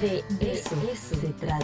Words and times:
De 0.00 0.24
eso, 0.40 0.74
se 0.94 1.28
trata. 1.34 1.58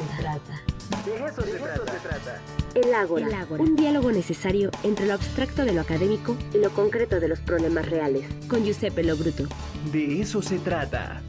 De 1.04 1.25
eso, 1.25 1.42
se, 1.42 1.52
trata. 1.52 2.42
El 2.75 2.92
ágora, 2.92 3.47
un 3.50 3.75
diálogo 3.75 4.12
necesario 4.12 4.70
entre 4.83 5.07
lo 5.07 5.15
abstracto 5.15 5.65
de 5.65 5.73
lo 5.73 5.81
académico 5.81 6.36
y 6.52 6.58
lo 6.58 6.70
concreto 6.70 7.20
de 7.20 7.28
los 7.28 7.41
problemas 7.41 7.88
reales. 7.88 8.27
Con 8.46 8.64
Giuseppe 8.64 9.02
Lobruto. 9.02 9.45
De 9.93 10.20
eso 10.20 10.43
se 10.43 10.59
trata. 10.59 11.22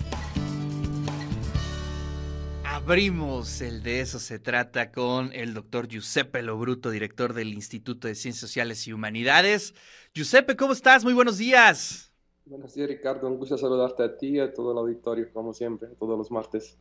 Abrimos 2.66 3.62
el 3.62 3.82
de 3.82 4.02
eso 4.02 4.20
se 4.20 4.40
trata 4.40 4.92
con 4.92 5.32
el 5.34 5.54
doctor 5.54 5.88
Giuseppe 5.88 6.42
Lobruto, 6.42 6.90
director 6.90 7.34
del 7.34 7.54
Instituto 7.54 8.08
de 8.08 8.16
Ciencias 8.16 8.42
Sociales 8.42 8.88
y 8.88 8.94
Humanidades. 8.94 9.74
Giuseppe, 10.14 10.58
¿cómo 10.58 10.74
estás? 10.74 11.04
Muy 11.04 11.14
buenos 11.14 11.38
días. 11.38 12.10
Buenos 12.50 12.74
días, 12.74 12.90
Ricardo. 12.90 13.28
Un 13.28 13.38
gusto 13.38 13.60
saludarte 13.60 14.02
a 14.02 14.18
ti 14.18 14.30
y 14.30 14.40
a 14.40 14.52
todo 14.52 14.72
el 14.72 14.80
auditorio, 14.80 15.32
como 15.32 15.54
siempre, 15.54 15.90
todos 16.00 16.18
los 16.18 16.32
martes. 16.32 16.80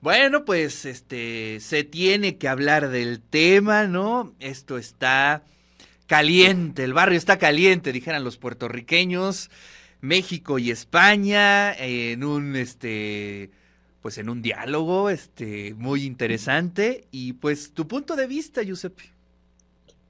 Bueno, 0.00 0.44
pues 0.44 0.84
este 0.84 1.58
se 1.60 1.82
tiene 1.82 2.36
que 2.36 2.48
hablar 2.48 2.90
del 2.90 3.20
tema, 3.20 3.86
¿no? 3.86 4.34
Esto 4.40 4.78
está 4.78 5.42
caliente, 6.06 6.84
el 6.84 6.92
barrio 6.92 7.18
está 7.18 7.38
caliente, 7.38 7.92
dijeran 7.92 8.22
los 8.22 8.36
puertorriqueños, 8.36 9.50
México 10.00 10.58
y 10.58 10.70
España 10.70 11.72
en 11.72 12.24
un 12.24 12.56
este 12.56 13.50
pues 14.02 14.18
en 14.18 14.28
un 14.28 14.42
diálogo 14.42 15.10
este 15.10 15.74
muy 15.74 16.04
interesante 16.04 17.08
y 17.10 17.32
pues 17.32 17.72
tu 17.72 17.88
punto 17.88 18.14
de 18.14 18.26
vista, 18.26 18.62
Giuseppe. 18.62 19.16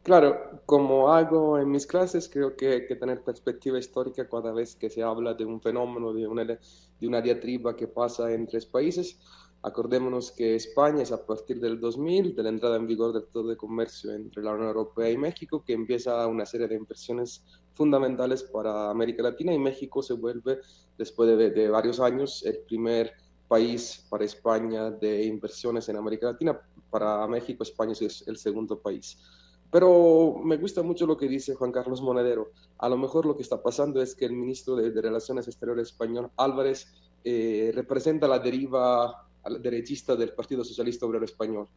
Claro, 0.02 0.60
como 0.66 1.12
hago 1.12 1.58
en 1.58 1.70
mis 1.70 1.86
clases, 1.86 2.28
creo 2.28 2.56
que 2.56 2.68
hay 2.68 2.86
que 2.86 2.94
tener 2.94 3.22
perspectiva 3.22 3.78
histórica 3.78 4.28
cada 4.28 4.52
vez 4.52 4.76
que 4.76 4.90
se 4.90 5.02
habla 5.02 5.34
de 5.34 5.44
un 5.44 5.60
fenómeno, 5.60 6.12
de 6.12 6.28
una, 6.28 6.44
de 6.44 6.58
una 7.08 7.20
diatriba 7.20 7.74
que 7.74 7.88
pasa 7.88 8.30
en 8.32 8.46
tres 8.46 8.66
países. 8.66 9.18
Acordémonos 9.66 10.30
que 10.30 10.54
España 10.54 11.02
es 11.02 11.10
a 11.10 11.26
partir 11.26 11.58
del 11.58 11.80
2000, 11.80 12.36
de 12.36 12.42
la 12.44 12.50
entrada 12.50 12.76
en 12.76 12.86
vigor 12.86 13.12
del 13.12 13.24
Tratado 13.24 13.48
de 13.48 13.56
Comercio 13.56 14.12
entre 14.12 14.40
la 14.40 14.52
Unión 14.52 14.68
Europea 14.68 15.10
y 15.10 15.18
México, 15.18 15.64
que 15.66 15.72
empieza 15.72 16.24
una 16.28 16.46
serie 16.46 16.68
de 16.68 16.76
inversiones 16.76 17.42
fundamentales 17.74 18.44
para 18.44 18.90
América 18.90 19.24
Latina 19.24 19.52
y 19.52 19.58
México 19.58 20.04
se 20.04 20.12
vuelve, 20.12 20.60
después 20.96 21.36
de, 21.36 21.50
de 21.50 21.68
varios 21.68 21.98
años, 21.98 22.44
el 22.46 22.60
primer 22.60 23.10
país 23.48 24.06
para 24.08 24.24
España 24.24 24.92
de 24.92 25.24
inversiones 25.24 25.88
en 25.88 25.96
América 25.96 26.26
Latina. 26.26 26.60
Para 26.88 27.26
México, 27.26 27.64
España 27.64 27.92
es 27.92 28.22
el 28.28 28.36
segundo 28.36 28.78
país. 28.78 29.18
Pero 29.68 30.36
me 30.44 30.58
gusta 30.58 30.84
mucho 30.84 31.08
lo 31.08 31.16
que 31.16 31.26
dice 31.26 31.56
Juan 31.56 31.72
Carlos 31.72 32.00
Monedero. 32.02 32.52
A 32.78 32.88
lo 32.88 32.96
mejor 32.96 33.26
lo 33.26 33.36
que 33.36 33.42
está 33.42 33.60
pasando 33.60 34.00
es 34.00 34.14
que 34.14 34.26
el 34.26 34.32
ministro 34.32 34.76
de, 34.76 34.92
de 34.92 35.02
Relaciones 35.02 35.48
Exteriores 35.48 35.88
español, 35.88 36.30
Álvarez, 36.36 36.86
eh, 37.24 37.72
representa 37.74 38.28
la 38.28 38.38
deriva 38.38 39.25
derechista 39.60 40.16
del 40.16 40.32
Partido 40.32 40.64
Socialista 40.64 41.06
Obrero 41.06 41.24
Español. 41.24 41.68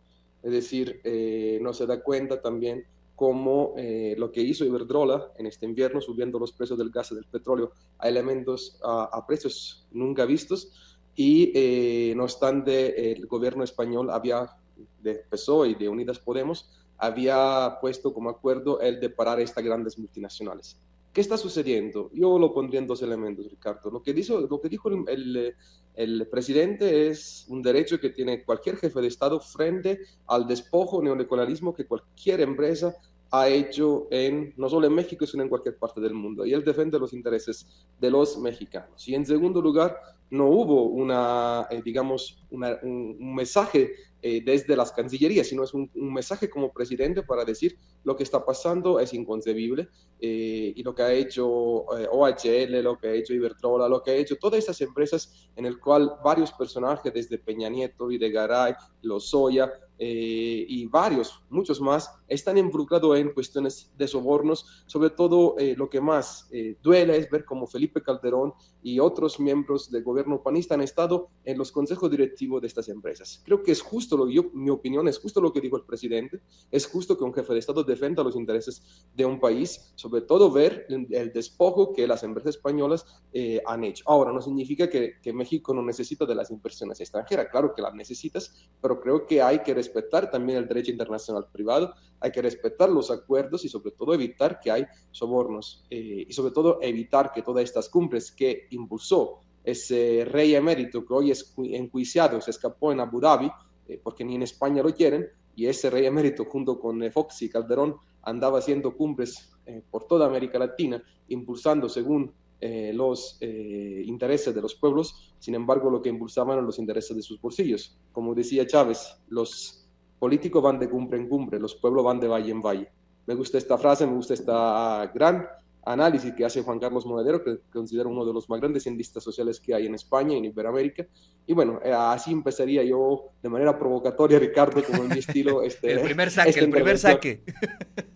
Es 0.42 0.52
decir, 0.52 1.02
eh, 1.04 1.60
no 1.62 1.74
se 1.74 1.86
da 1.86 2.02
cuenta 2.02 2.42
también 2.42 2.86
cómo 3.16 3.74
eh, 3.78 4.16
lo 4.18 4.32
que 4.32 4.42
hizo 4.42 4.64
Iberdrola 4.64 5.34
en 5.38 5.46
este 5.46 5.66
invierno, 5.66 6.00
subiendo 6.00 6.40
los 6.40 6.54
precios 6.54 6.80
del 6.80 6.90
gas 6.90 7.12
y 7.12 7.16
del 7.16 7.26
petróleo 7.26 7.74
a 7.98 8.08
elementos, 8.08 8.80
a, 8.82 9.10
a 9.12 9.28
precios 9.28 9.86
nunca 9.92 10.26
vistos, 10.26 10.72
y 11.16 11.52
eh, 11.54 12.14
no 12.16 12.24
obstante 12.24 13.12
el 13.12 13.26
gobierno 13.26 13.66
español 13.66 14.10
había, 14.10 14.56
de 15.04 15.16
PSOE 15.30 15.70
y 15.70 15.76
de 15.76 15.90
Unidas 15.90 16.18
Podemos, 16.20 16.70
había 16.98 17.78
puesto 17.82 18.14
como 18.14 18.30
acuerdo 18.30 18.80
el 18.80 19.02
de 19.02 19.10
parar 19.10 19.40
estas 19.42 19.64
grandes 19.64 19.98
multinacionales. 20.00 20.78
¿Qué 21.14 21.22
está 21.22 21.38
sucediendo? 21.38 22.12
Yo 22.14 22.38
lo 22.38 22.54
pondría 22.54 22.80
en 22.80 22.88
dos 22.88 23.02
elementos, 23.02 23.50
Ricardo. 23.50 23.90
Lo 23.90 24.04
que 24.04 24.14
dijo, 24.14 24.40
lo 24.40 24.62
que 24.62 24.70
dijo 24.70 24.90
el, 24.90 25.04
el, 25.08 25.56
el, 25.96 26.28
presidente 26.28 27.08
es 27.08 27.46
un 27.48 27.64
derecho 27.64 28.00
que 28.00 28.12
tiene 28.12 28.44
cualquier 28.44 28.78
jefe 28.78 29.02
de 29.02 29.08
Estado 29.08 29.40
frente 29.40 30.02
al 30.28 30.48
despojo 30.48 31.02
neoliberalismo 31.02 31.74
que 31.74 31.88
cualquier 31.88 32.42
empresa 32.42 32.96
ha 33.32 33.48
hecho 33.48 34.08
en, 34.10 34.54
no 34.58 34.70
solo 34.70 34.88
en 34.88 34.94
México, 34.94 35.26
sino 35.26 35.44
en 35.44 35.50
cualquier 35.50 35.78
parte 35.78 36.02
del 36.02 36.14
mundo. 36.14 36.46
Y 36.46 36.54
él 36.54 36.64
defiende 36.64 36.98
los 36.98 37.14
intereses 37.14 37.68
de 38.00 38.10
los 38.10 38.38
mexicanos. 38.40 39.08
Y 39.08 39.16
en 39.16 39.26
segundo 39.26 39.62
lugar, 39.62 39.98
no 40.32 40.48
hubo 40.48 40.84
una, 40.84 41.68
eh, 41.70 41.82
digamos, 41.84 42.44
una, 42.52 42.78
un, 42.84 43.18
un, 43.20 43.36
mensaje 43.36 43.94
eh, 44.22 44.42
desde 44.44 44.76
las 44.76 44.92
cancillerías, 44.92 45.48
sino 45.48 45.64
es 45.64 45.74
un, 45.74 45.90
un, 45.96 46.14
mensaje 46.14 46.50
como 46.50 46.72
presidente 46.72 47.24
para 47.24 47.46
decir 47.46 47.78
lo 48.04 48.16
que 48.16 48.24
está 48.24 48.46
pasando 48.46 49.00
es 49.00 49.14
inconcebible 49.14 49.88
eh, 50.20 50.74
y 50.76 50.84
lo 50.84 50.94
que 50.94 51.04
ha 51.04 51.12
hecho 51.12 51.98
eh, 51.98 52.08
OHL, 52.12 52.82
lo 52.84 52.98
que 52.98 53.08
ha 53.08 53.14
hecho 53.14 53.34
Iberdrola, 53.34 53.88
lo 53.88 54.04
que 54.04 54.12
ha 54.12 54.16
hecho 54.16 54.38
todas 54.38 54.60
estas 54.60 54.82
empresas 54.82 55.50
en 55.56 55.66
el 55.66 55.80
cual 55.80 56.12
varios 56.24 56.52
personajes 56.52 57.14
desde 57.14 57.38
Peña 57.38 57.70
Nieto, 57.70 58.08
Videgaray, 58.08 58.74
Lozoya, 59.02 59.72
eh, 60.02 60.66
y 60.66 60.86
varios, 60.86 61.44
muchos 61.50 61.82
más, 61.82 62.10
están 62.30 62.58
involucrados 62.58 63.18
en 63.18 63.34
cuestiones 63.34 63.92
de 63.98 64.08
sobornos. 64.08 64.84
Sobre 64.86 65.10
todo, 65.10 65.56
eh, 65.58 65.76
lo 65.78 65.90
que 65.90 66.00
más 66.00 66.48
eh, 66.52 66.78
duele 66.82 67.18
es 67.18 67.30
ver 67.30 67.44
cómo 67.44 67.68
Felipe 67.68 68.02
Calderón 68.02 68.54
y 68.82 69.00
otros 69.00 69.40
miembros 69.40 69.92
del 69.92 70.04
gobierno 70.04 70.42
panista 70.42 70.76
han 70.76 70.82
estado 70.82 71.30
en 71.44 71.58
los 71.58 71.72
consejos 71.72 72.10
directivos 72.10 72.62
de 72.62 72.68
estas 72.68 72.88
empresas. 72.90 73.42
Creo 73.44 73.62
que 73.62 73.72
es 73.72 73.82
justo, 73.82 74.16
lo 74.16 74.30
yo, 74.30 74.46
mi 74.54 74.70
opinión, 74.70 75.08
es 75.08 75.20
justo 75.20 75.42
lo 75.42 75.52
que 75.52 75.62
dijo 75.62 75.76
el 75.76 75.84
presidente, 75.84 76.42
es 76.72 76.88
justo 76.88 77.18
que 77.18 77.24
un 77.24 77.34
jefe 77.34 77.54
de 77.54 77.60
Estado 77.60 77.84
defenda 77.84 78.24
los 78.24 78.36
intereses 78.36 78.82
de 79.16 79.26
un 79.26 79.40
país, 79.40 79.92
sobre 79.96 80.22
todo 80.22 80.52
ver 80.52 80.86
el, 80.90 81.08
el 81.12 81.34
despojo 81.34 81.94
que 81.94 82.08
las 82.08 82.24
empresas 82.24 82.56
españolas 82.56 83.06
eh, 83.34 83.62
han 83.66 83.84
hecho. 83.84 84.04
Ahora, 84.08 84.32
no 84.32 84.42
significa 84.42 84.90
que, 84.90 85.20
que 85.22 85.34
México 85.34 85.74
no 85.74 85.82
necesita 85.82 86.26
de 86.26 86.36
las 86.36 86.52
inversiones 86.52 87.00
extranjeras, 87.00 87.48
claro 87.52 87.74
que 87.74 87.82
las 87.82 87.94
necesitas, 87.94 88.54
pero 88.82 89.00
creo 89.00 89.26
que 89.26 89.42
hay 89.42 89.60
que 89.60 89.74
respetar 89.74 90.30
también 90.32 90.60
el 90.60 90.68
derecho 90.68 90.92
internacional 90.92 91.48
privado, 91.52 91.94
hay 92.20 92.32
que 92.32 92.42
respetar 92.42 92.90
los 92.90 93.12
acuerdos 93.12 93.66
y 93.66 93.70
sobre 93.70 93.92
todo 93.92 94.14
evitar 94.14 94.60
que 94.60 94.72
hay 94.72 94.86
sobornos 95.12 95.86
eh, 95.90 96.26
y 96.28 96.34
sobre 96.34 96.52
todo 96.52 96.80
evitar 96.82 97.32
que 97.32 97.42
todas 97.42 97.64
estas 97.64 97.90
cumbres 97.90 98.32
que 98.32 98.68
impulsó 98.72 99.40
ese 99.64 100.26
rey 100.26 100.56
emérito 100.56 101.06
que 101.06 101.14
hoy 101.14 101.32
es 101.32 101.54
enjuiciado, 101.58 102.42
se 102.42 102.52
escapó 102.52 102.92
en 102.92 103.00
Abu 103.00 103.20
Dhabi, 103.20 103.50
eh, 103.88 104.00
porque 104.02 104.24
ni 104.24 104.36
en 104.36 104.44
España 104.44 104.84
lo 104.84 104.94
quieren, 104.94 105.28
y 105.56 105.68
ese 105.68 105.90
rey 105.90 106.06
emérito 106.06 106.46
junto 106.46 106.80
con 106.80 107.02
eh, 107.04 107.12
Fox 107.12 107.42
y 107.42 107.50
Calderón 107.50 107.98
andaba 108.24 108.60
haciendo 108.60 108.96
cumbres 108.96 109.52
eh, 109.66 109.82
por 109.90 110.06
toda 110.06 110.26
América 110.26 110.60
Latina, 110.60 111.02
impulsando 111.28 111.90
según 111.90 112.34
los 112.62 113.38
intereses 113.42 114.54
de 114.54 114.62
los 114.62 114.76
pueblos, 114.76 115.34
sin 115.40 115.56
embargo 115.56 115.90
lo 115.90 116.02
que 116.02 116.10
impulsaban 116.10 116.56
eran 116.56 116.66
los 116.66 116.78
intereses 116.78 117.16
de 117.16 117.24
sus 117.24 117.40
bolsillos. 117.40 117.98
Como 118.12 118.36
decía 118.36 118.68
Chávez, 118.68 119.16
los 119.30 119.89
políticos 120.20 120.62
van 120.62 120.78
de 120.78 120.90
cumbre 120.90 121.18
en 121.18 121.28
cumbre, 121.28 121.60
los 121.60 121.76
pueblos 121.76 122.04
van 122.04 122.20
de 122.20 122.28
valle 122.28 122.52
en 122.52 122.62
valle. 122.62 122.92
Me 123.26 123.36
gusta 123.36 123.58
esta 123.58 123.78
frase, 123.78 124.06
me 124.06 124.14
gusta 124.14 124.34
esta 124.34 125.12
gran 125.14 125.48
análisis 125.86 126.34
que 126.34 126.46
hace 126.46 126.62
Juan 126.62 126.80
Carlos 126.80 127.06
Monedero, 127.06 127.44
que 127.44 127.60
considero 127.72 128.10
uno 128.10 128.26
de 128.26 128.34
los 128.34 128.50
más 128.50 128.60
grandes 128.60 128.84
cientistas 128.84 129.24
sociales 129.24 129.60
que 129.60 129.74
hay 129.74 129.88
en 129.88 129.96
España 129.96 130.36
y 130.36 130.38
en 130.38 130.46
Iberoamérica. 130.46 131.08
Y 131.48 131.54
bueno, 131.54 131.80
eh, 131.84 131.92
así 131.92 132.32
empezaría 132.32 132.84
yo 132.84 133.32
de 133.42 133.50
manera 133.50 133.78
provocatoria, 133.78 134.40
Ricardo, 134.40 134.84
como 134.84 135.04
en 135.04 135.10
mi 135.10 135.20
estilo. 135.20 135.64
Este, 135.70 135.92
el 135.92 136.02
primer 136.02 136.32
saque, 136.32 136.60
el 136.60 136.70
primer 136.70 136.98
saque. 136.98 137.44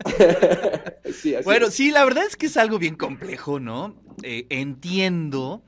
sí, 1.14 1.36
bueno, 1.44 1.68
es. 1.68 1.74
sí, 1.74 1.92
la 1.92 2.04
verdad 2.04 2.26
es 2.26 2.36
que 2.36 2.48
es 2.48 2.58
algo 2.58 2.80
bien 2.80 2.96
complejo, 2.96 3.60
¿no? 3.60 3.96
Eh, 4.24 4.46
entiendo 4.50 5.64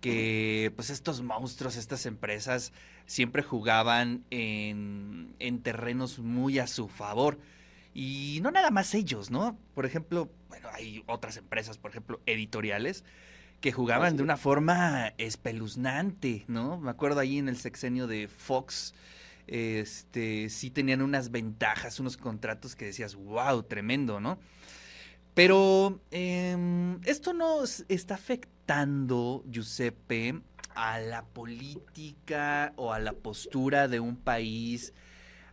que 0.00 0.72
pues 0.74 0.90
estos 0.90 1.22
monstruos, 1.22 1.76
estas 1.76 2.06
empresas 2.06 2.72
siempre 3.06 3.42
jugaban 3.42 4.24
en, 4.30 5.34
en 5.38 5.62
terrenos 5.62 6.18
muy 6.18 6.58
a 6.58 6.66
su 6.66 6.88
favor. 6.88 7.38
Y 7.94 8.40
no 8.42 8.50
nada 8.50 8.70
más 8.70 8.94
ellos, 8.94 9.30
¿no? 9.30 9.58
Por 9.74 9.84
ejemplo, 9.84 10.30
bueno, 10.48 10.68
hay 10.72 11.04
otras 11.06 11.36
empresas, 11.36 11.78
por 11.78 11.90
ejemplo, 11.90 12.20
editoriales, 12.26 13.04
que 13.60 13.72
jugaban 13.72 14.16
de 14.16 14.22
una 14.22 14.36
forma 14.36 15.14
espeluznante, 15.18 16.44
¿no? 16.48 16.78
Me 16.78 16.90
acuerdo 16.90 17.20
ahí 17.20 17.38
en 17.38 17.48
el 17.48 17.56
sexenio 17.56 18.06
de 18.06 18.28
Fox, 18.28 18.94
este, 19.46 20.48
sí 20.48 20.70
tenían 20.70 21.02
unas 21.02 21.30
ventajas, 21.30 22.00
unos 22.00 22.16
contratos 22.16 22.74
que 22.74 22.86
decías, 22.86 23.14
wow, 23.14 23.62
tremendo, 23.62 24.20
¿no? 24.20 24.38
Pero 25.34 26.00
eh, 26.10 26.98
esto 27.04 27.32
nos 27.32 27.84
está 27.88 28.16
afectando, 28.16 29.44
Giuseppe, 29.48 30.40
a 30.74 30.98
la 31.00 31.24
política 31.24 32.72
o 32.76 32.92
a 32.92 32.98
la 32.98 33.12
postura 33.12 33.88
de 33.88 34.00
un 34.00 34.16
país 34.16 34.92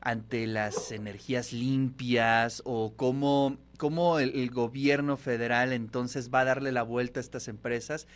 ante 0.02 0.48
las 0.48 0.92
energías 0.92 1.52
limpias 1.52 2.62
o 2.66 2.94
cómo, 2.96 3.58
cómo 3.78 4.20
el, 4.20 4.50
gobierno 4.50 5.18
federal 5.18 5.74
entonces 5.74 6.30
va 6.34 6.42
a 6.42 6.46
darle 6.46 6.72
la 6.72 6.84
vuelta 6.84 7.20
a 7.20 7.22
estas 7.22 7.48
empresas 7.48 8.08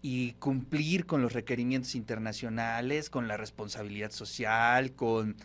y 0.00 0.32
cumplir 0.34 1.06
con 1.06 1.22
los 1.22 1.32
requerimientos 1.32 1.94
internacionales, 1.94 3.10
con 3.10 3.28
la 3.28 3.36
responsabilidad 3.36 4.10
social, 4.10 4.92
con 4.92 5.36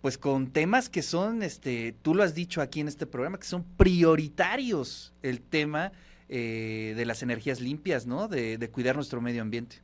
pues 0.00 0.16
con 0.16 0.52
temas 0.52 0.88
que 0.88 1.02
son, 1.02 1.42
este, 1.42 1.92
tú 2.02 2.14
lo 2.14 2.22
has 2.22 2.32
dicho 2.32 2.62
aquí 2.62 2.78
en 2.78 2.86
este 2.86 3.04
programa, 3.04 3.38
que 3.38 3.46
son 3.46 3.64
prioritarios 3.64 5.12
el 5.22 5.40
tema 5.40 5.90
eh, 6.28 6.94
de 6.96 7.04
las 7.04 7.24
energías 7.24 7.60
limpias, 7.60 8.06
¿no? 8.06 8.28
De, 8.28 8.58
de 8.58 8.70
cuidar 8.70 8.94
nuestro 8.94 9.20
medio 9.20 9.42
ambiente. 9.42 9.82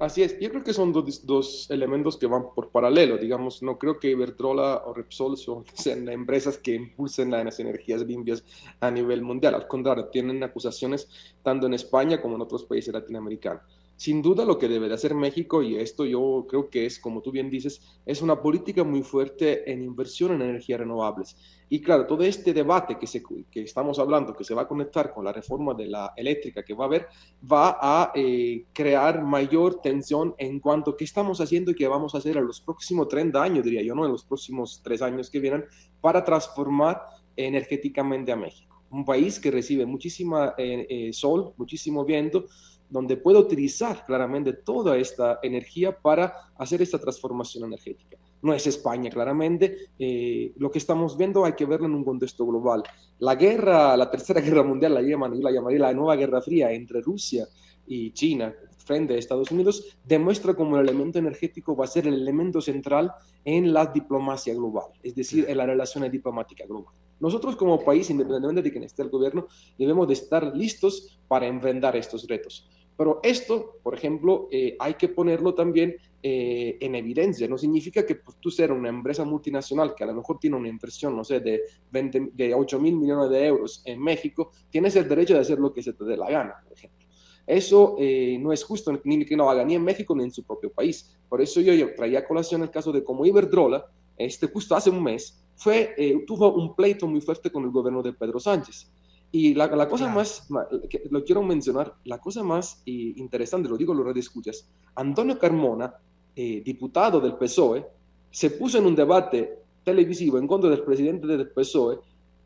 Así 0.00 0.22
es, 0.22 0.40
yo 0.40 0.48
creo 0.48 0.64
que 0.64 0.72
son 0.72 0.94
dos, 0.94 1.26
dos, 1.26 1.70
elementos 1.70 2.16
que 2.16 2.26
van 2.26 2.54
por 2.54 2.70
paralelo, 2.70 3.18
digamos, 3.18 3.62
no 3.62 3.78
creo 3.78 4.00
que 4.00 4.08
Iberdrola 4.08 4.84
o 4.86 4.94
Repsol 4.94 5.36
sean 5.74 6.08
empresas 6.08 6.56
que 6.56 6.74
impulsen 6.74 7.30
las 7.30 7.60
energías 7.60 8.00
limpias 8.00 8.42
a 8.80 8.90
nivel 8.90 9.20
mundial, 9.20 9.54
al 9.54 9.68
contrario, 9.68 10.06
tienen 10.06 10.42
acusaciones 10.42 11.06
tanto 11.42 11.66
en 11.66 11.74
España 11.74 12.18
como 12.22 12.36
en 12.36 12.40
otros 12.40 12.64
países 12.64 12.94
latinoamericanos. 12.94 13.62
Sin 14.00 14.22
duda 14.22 14.46
lo 14.46 14.56
que 14.56 14.66
debe 14.66 14.88
de 14.88 14.94
hacer 14.94 15.14
México, 15.14 15.62
y 15.62 15.76
esto 15.76 16.06
yo 16.06 16.46
creo 16.48 16.70
que 16.70 16.86
es, 16.86 16.98
como 16.98 17.20
tú 17.20 17.30
bien 17.30 17.50
dices, 17.50 17.82
es 18.06 18.22
una 18.22 18.40
política 18.40 18.82
muy 18.82 19.02
fuerte 19.02 19.70
en 19.70 19.82
inversión 19.82 20.32
en 20.32 20.40
energías 20.40 20.80
renovables. 20.80 21.36
Y 21.68 21.82
claro, 21.82 22.06
todo 22.06 22.22
este 22.22 22.54
debate 22.54 22.96
que, 22.98 23.06
se, 23.06 23.22
que 23.22 23.60
estamos 23.60 23.98
hablando, 23.98 24.34
que 24.34 24.42
se 24.42 24.54
va 24.54 24.62
a 24.62 24.68
conectar 24.68 25.12
con 25.12 25.26
la 25.26 25.34
reforma 25.34 25.74
de 25.74 25.88
la 25.88 26.14
eléctrica 26.16 26.62
que 26.62 26.72
va 26.72 26.84
a 26.84 26.86
haber, 26.86 27.08
va 27.44 27.76
a 27.78 28.12
eh, 28.14 28.64
crear 28.72 29.22
mayor 29.22 29.82
tensión 29.82 30.34
en 30.38 30.60
cuanto 30.60 30.92
a 30.92 30.96
qué 30.96 31.04
estamos 31.04 31.38
haciendo 31.42 31.70
y 31.70 31.74
qué 31.74 31.86
vamos 31.86 32.14
a 32.14 32.18
hacer 32.18 32.38
en 32.38 32.46
los 32.46 32.62
próximos 32.62 33.06
30 33.06 33.42
años, 33.42 33.64
diría 33.64 33.82
yo, 33.82 33.94
no 33.94 34.06
en 34.06 34.12
los 34.12 34.24
próximos 34.24 34.80
tres 34.82 35.02
años 35.02 35.28
que 35.28 35.40
vienen, 35.40 35.66
para 36.00 36.24
transformar 36.24 37.02
energéticamente 37.36 38.32
a 38.32 38.36
México. 38.36 38.82
Un 38.90 39.04
país 39.04 39.38
que 39.38 39.50
recibe 39.50 39.84
muchísima 39.84 40.54
eh, 40.56 40.86
eh, 40.88 41.12
sol, 41.12 41.52
muchísimo 41.58 42.06
viento, 42.06 42.46
donde 42.90 43.16
puede 43.16 43.38
utilizar 43.38 44.04
claramente 44.04 44.52
toda 44.52 44.96
esta 44.96 45.38
energía 45.42 45.96
para 45.96 46.32
hacer 46.58 46.82
esta 46.82 46.98
transformación 46.98 47.64
energética. 47.64 48.18
No 48.42 48.52
es 48.52 48.66
España, 48.66 49.10
claramente. 49.10 49.90
Eh, 49.98 50.52
lo 50.56 50.70
que 50.70 50.78
estamos 50.78 51.16
viendo 51.16 51.44
hay 51.44 51.52
que 51.52 51.66
verlo 51.66 51.86
en 51.86 51.94
un 51.94 52.04
contexto 52.04 52.46
global. 52.46 52.82
La 53.18 53.34
guerra, 53.34 53.96
la 53.96 54.10
tercera 54.10 54.40
guerra 54.42 54.62
mundial, 54.62 54.94
la 54.94 55.02
llaman, 55.02 55.40
la 55.40 55.50
llamaría 55.50 55.78
la 55.78 55.94
nueva 55.94 56.16
guerra 56.16 56.40
fría 56.40 56.72
entre 56.72 57.00
Rusia 57.00 57.46
y 57.86 58.12
China 58.12 58.54
frente 58.78 59.14
a 59.14 59.18
Estados 59.18 59.50
Unidos, 59.52 59.96
demuestra 60.04 60.54
cómo 60.54 60.76
el 60.76 60.88
elemento 60.88 61.18
energético 61.18 61.76
va 61.76 61.84
a 61.84 61.88
ser 61.88 62.08
el 62.08 62.14
elemento 62.14 62.60
central 62.60 63.12
en 63.44 63.72
la 63.72 63.86
diplomacia 63.86 64.52
global, 64.54 64.86
es 65.02 65.14
decir, 65.14 65.44
en 65.48 65.56
la 65.58 65.66
relación 65.66 66.10
diplomática 66.10 66.66
global. 66.66 66.92
Nosotros 67.20 67.54
como 67.54 67.84
país, 67.84 68.08
independientemente 68.10 68.62
de 68.62 68.72
quién 68.72 68.82
esté 68.82 69.02
el 69.02 69.10
gobierno, 69.10 69.46
debemos 69.78 70.08
de 70.08 70.14
estar 70.14 70.56
listos 70.56 71.20
para 71.28 71.46
enfrentar 71.46 71.94
estos 71.94 72.26
retos. 72.26 72.66
Pero 73.00 73.18
esto, 73.22 73.78
por 73.82 73.94
ejemplo, 73.94 74.48
eh, 74.52 74.76
hay 74.78 74.92
que 74.92 75.08
ponerlo 75.08 75.54
también 75.54 75.96
eh, 76.22 76.76
en 76.80 76.94
evidencia. 76.94 77.48
No 77.48 77.56
significa 77.56 78.04
que 78.04 78.16
pues, 78.16 78.36
tú 78.38 78.50
seas 78.50 78.68
una 78.72 78.90
empresa 78.90 79.24
multinacional 79.24 79.94
que 79.94 80.04
a 80.04 80.08
lo 80.08 80.16
mejor 80.16 80.38
tiene 80.38 80.56
una 80.56 80.68
inversión, 80.68 81.16
no 81.16 81.24
sé, 81.24 81.40
de, 81.40 81.62
20, 81.90 82.32
de 82.34 82.52
8 82.52 82.78
mil 82.78 82.96
millones 82.96 83.30
de 83.30 83.46
euros 83.46 83.82
en 83.86 84.02
México, 84.02 84.50
tienes 84.68 84.96
el 84.96 85.08
derecho 85.08 85.32
de 85.32 85.40
hacer 85.40 85.58
lo 85.58 85.72
que 85.72 85.82
se 85.82 85.94
te 85.94 86.04
dé 86.04 86.14
la 86.14 86.28
gana, 86.28 86.56
por 86.62 86.76
ejemplo. 86.76 87.06
Eso 87.46 87.96
eh, 87.98 88.36
no 88.38 88.52
es 88.52 88.62
justo 88.64 88.92
ni 89.04 89.24
que 89.24 89.34
no 89.34 89.48
haga 89.48 89.64
ni 89.64 89.76
en 89.76 89.82
México 89.82 90.14
ni 90.14 90.24
en 90.24 90.30
su 90.30 90.44
propio 90.44 90.70
país. 90.70 91.18
Por 91.26 91.40
eso 91.40 91.62
yo, 91.62 91.72
yo 91.72 91.94
traía 91.94 92.18
a 92.18 92.26
colación 92.26 92.60
el 92.64 92.70
caso 92.70 92.92
de 92.92 93.02
cómo 93.02 93.24
Iberdrola, 93.24 93.82
este, 94.18 94.46
justo 94.46 94.76
hace 94.76 94.90
un 94.90 95.02
mes, 95.02 95.42
fue, 95.56 95.94
tuvo 96.26 96.52
un 96.52 96.76
pleito 96.76 97.06
muy 97.06 97.22
fuerte 97.22 97.50
con 97.50 97.64
el 97.64 97.70
gobierno 97.70 98.02
de 98.02 98.12
Pedro 98.12 98.38
Sánchez 98.38 98.90
y 99.32 99.54
la, 99.54 99.68
la 99.68 99.88
cosa 99.88 100.08
más, 100.12 100.48
que 100.88 101.02
lo 101.10 101.24
quiero 101.24 101.42
mencionar, 101.42 101.94
la 102.04 102.18
cosa 102.18 102.42
más 102.42 102.82
eh, 102.84 103.12
interesante, 103.16 103.68
lo 103.68 103.76
digo, 103.76 103.94
lo 103.94 104.10
escuchas, 104.12 104.68
Antonio 104.96 105.38
Carmona, 105.38 105.94
eh, 106.34 106.62
diputado 106.64 107.20
del 107.20 107.34
PSOE, 107.34 107.86
se 108.30 108.50
puso 108.50 108.78
en 108.78 108.86
un 108.86 108.94
debate 108.94 109.58
televisivo 109.84 110.38
en 110.38 110.46
contra 110.46 110.70
del 110.70 110.82
presidente 110.82 111.26
del 111.26 111.48
PSOE, 111.48 111.98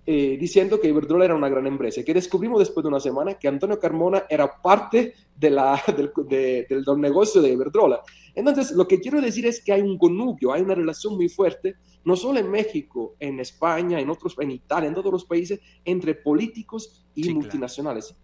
eh, 0.07 0.37
diciendo 0.39 0.81
que 0.81 0.89
Iberdrola 0.89 1.25
era 1.25 1.35
una 1.35 1.49
gran 1.49 1.67
empresa, 1.67 2.03
que 2.03 2.15
descubrimos 2.15 2.59
después 2.59 2.83
de 2.85 2.89
una 2.89 3.01
semana 3.01 3.35
que 3.35 3.49
Antonio 3.49 3.79
Carmona 3.79 4.25
era 4.29 4.61
parte 4.61 5.15
de 5.37 5.51
la, 5.51 5.81
del, 5.97 6.13
del, 6.29 6.85
del 6.85 7.01
negocio 7.01 7.41
de 7.41 7.51
Iberdrola. 7.51 8.03
Entonces, 8.35 8.73
lo 8.73 8.87
que 8.87 9.01
quiero 9.01 9.21
decir 9.21 9.47
es 9.47 9.63
que 9.63 9.73
hay 9.73 9.81
un 9.81 9.97
connubio, 9.97 10.53
hay 10.53 10.63
una 10.63 10.75
relación 10.75 11.15
muy 11.15 11.29
fuerte 11.29 11.77
no 12.05 12.17
solo 12.17 12.39
en 12.39 12.51
México, 12.51 13.17
en 13.19 13.41
España, 13.41 13.99
en 13.99 14.11
otros, 14.11 14.37
en 14.39 14.51
Italia, 14.51 14.89
en 14.89 14.95
todos 14.95 15.11
los 15.11 15.25
países, 15.25 15.61
entre 15.85 16.15
políticos 16.15 17.07
y 17.15 17.33
multinacionales. 17.33 18.15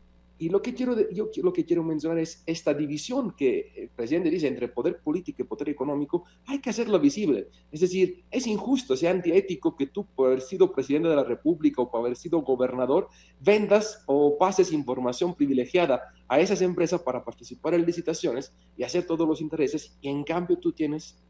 Y 0.41 0.49
lo 0.49 0.63
que, 0.63 0.73
quiero, 0.73 0.97
yo 1.11 1.29
lo 1.43 1.53
que 1.53 1.67
quiero 1.67 1.85
mencionar 1.85 2.19
es 2.19 2.43
esta 2.47 2.73
división 2.73 3.33
que 3.37 3.73
el 3.77 3.91
presidente 3.91 4.31
dice 4.31 4.49
entre 4.49 4.69
poder 4.69 5.03
político 5.03 5.43
y 5.43 5.45
poder 5.45 5.69
económico, 5.69 6.25
hay 6.47 6.61
que 6.61 6.71
hacerlo 6.71 6.99
visible. 6.99 7.49
Es 7.71 7.81
decir, 7.81 8.25
es 8.31 8.47
injusto, 8.47 8.95
es 8.95 9.05
antiético 9.05 9.77
que 9.77 9.89
tú, 9.89 10.07
por 10.07 10.29
haber 10.29 10.41
sido 10.41 10.73
presidente 10.73 11.11
de 11.11 11.17
la 11.17 11.25
República 11.25 11.83
o 11.83 11.91
por 11.91 12.01
haber 12.01 12.17
sido 12.17 12.41
gobernador, 12.41 13.09
vendas 13.39 14.03
o 14.07 14.39
pases 14.39 14.73
información 14.73 15.35
privilegiada 15.35 16.05
a 16.27 16.41
esas 16.41 16.63
empresas 16.63 17.03
para 17.03 17.23
participar 17.23 17.75
en 17.75 17.85
licitaciones 17.85 18.55
y 18.79 18.83
hacer 18.83 19.07
todos 19.07 19.29
los 19.29 19.43
intereses, 19.43 19.99
y 20.01 20.09
en 20.09 20.25
cambio 20.25 20.57
tú 20.57 20.73
tienes 20.73 21.23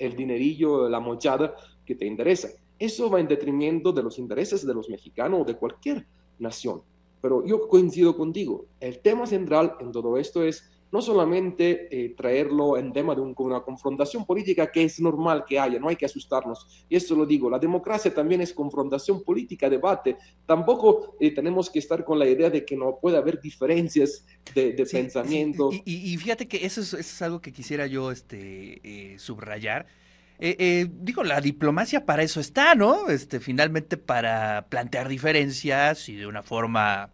el 0.00 0.16
dinerillo, 0.16 0.88
la 0.88 0.98
mochada 0.98 1.54
que 1.86 1.94
te 1.94 2.06
interesa. 2.06 2.48
Eso 2.76 3.08
va 3.08 3.20
en 3.20 3.28
detrimento 3.28 3.92
de 3.92 4.02
los 4.02 4.18
intereses 4.18 4.66
de 4.66 4.74
los 4.74 4.88
mexicanos 4.90 5.42
o 5.42 5.44
de 5.44 5.54
cualquier 5.54 6.08
nación. 6.40 6.82
Pero 7.20 7.44
yo 7.44 7.68
coincido 7.68 8.16
contigo, 8.16 8.66
el 8.80 9.00
tema 9.00 9.26
central 9.26 9.76
en 9.80 9.92
todo 9.92 10.18
esto 10.18 10.42
es 10.42 10.70
no 10.90 11.02
solamente 11.02 11.88
eh, 11.90 12.14
traerlo 12.16 12.78
en 12.78 12.92
tema 12.92 13.14
de 13.14 13.20
una 13.20 13.60
confrontación 13.60 14.24
política 14.24 14.70
que 14.70 14.84
es 14.84 15.00
normal 15.00 15.44
que 15.46 15.58
haya, 15.58 15.78
no 15.78 15.88
hay 15.88 15.96
que 15.96 16.06
asustarnos. 16.06 16.86
Y 16.88 16.96
esto 16.96 17.14
lo 17.14 17.26
digo, 17.26 17.50
la 17.50 17.58
democracia 17.58 18.12
también 18.12 18.40
es 18.40 18.52
confrontación 18.52 19.22
política, 19.22 19.68
debate. 19.68 20.16
Tampoco 20.46 21.16
eh, 21.20 21.34
tenemos 21.34 21.68
que 21.70 21.78
estar 21.78 22.04
con 22.04 22.18
la 22.18 22.26
idea 22.26 22.48
de 22.50 22.64
que 22.64 22.76
no 22.76 22.98
puede 23.00 23.18
haber 23.18 23.40
diferencias 23.40 24.24
de, 24.54 24.72
pensamiento. 24.90 25.70
y, 25.84 26.16
fíjate 26.16 26.48
que 26.48 26.64
eso 26.64 26.80
es, 26.80 27.22
algo 27.22 27.40
que 27.40 27.52
quisiera 27.52 27.86
yo 27.86 28.10
este, 28.10 28.80
eh, 28.82 29.18
subrayar. 29.18 29.86
Digo, 30.38 31.24
la 31.24 31.40
diplomacia 31.40 32.06
para 32.06 32.22
eso 32.22 32.40
está, 32.40 32.74
¿no? 32.74 33.08
Este, 33.08 33.40
finalmente 33.40 33.96
para 33.96 34.66
plantear 34.68 35.08
diferencias 35.08 36.08
y 36.08 36.16
de 36.16 36.26
una 36.26 36.42
forma 36.42 37.10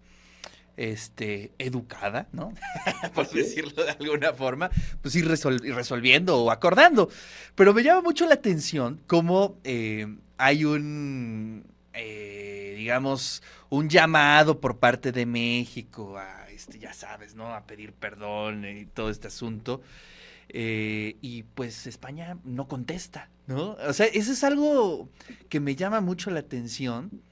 este, 0.76 1.52
educada, 1.58 2.28
¿no? 2.32 2.52
Por 3.14 3.30
decirlo 3.30 3.84
de 3.84 3.90
alguna 3.90 4.32
forma, 4.32 4.70
pues 5.02 5.14
ir, 5.14 5.26
resolviendo 5.26 6.38
o 6.38 6.50
acordando. 6.50 7.08
Pero 7.54 7.74
me 7.74 7.82
llama 7.82 8.02
mucho 8.02 8.26
la 8.26 8.34
atención 8.34 9.00
cómo 9.06 9.58
eh, 9.64 10.06
hay 10.36 10.64
un, 10.64 11.64
eh, 11.92 12.74
digamos, 12.76 13.42
un 13.70 13.88
llamado 13.88 14.60
por 14.60 14.78
parte 14.78 15.12
de 15.12 15.26
México 15.26 16.18
a, 16.18 16.50
este, 16.50 16.78
ya 16.78 16.92
sabes, 16.92 17.34
¿no? 17.34 17.54
A 17.54 17.66
pedir 17.66 17.92
perdón 17.92 18.64
y 18.64 18.86
todo 18.86 19.10
este 19.10 19.28
asunto. 19.28 19.82
Eh, 20.48 21.16
y 21.20 21.42
pues 21.42 21.86
España 21.86 22.38
no 22.44 22.68
contesta, 22.68 23.30
¿no? 23.46 23.76
O 23.86 23.92
sea, 23.92 24.06
eso 24.06 24.32
es 24.32 24.44
algo 24.44 25.08
que 25.48 25.60
me 25.60 25.74
llama 25.74 26.00
mucho 26.00 26.30
la 26.30 26.40
atención 26.40 27.22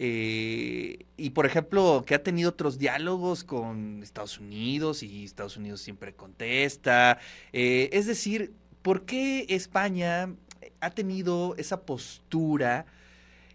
eh, 0.00 1.06
y 1.16 1.30
por 1.30 1.44
ejemplo, 1.44 2.04
que 2.06 2.14
ha 2.14 2.22
tenido 2.22 2.50
otros 2.50 2.78
diálogos 2.78 3.42
con 3.42 4.00
Estados 4.02 4.38
Unidos 4.38 5.02
y 5.02 5.24
Estados 5.24 5.56
Unidos 5.56 5.80
siempre 5.80 6.14
contesta. 6.14 7.18
Eh, 7.52 7.90
es 7.92 8.06
decir, 8.06 8.54
¿por 8.82 9.04
qué 9.04 9.46
España 9.48 10.32
ha 10.80 10.90
tenido 10.90 11.56
esa 11.56 11.82
postura 11.82 12.86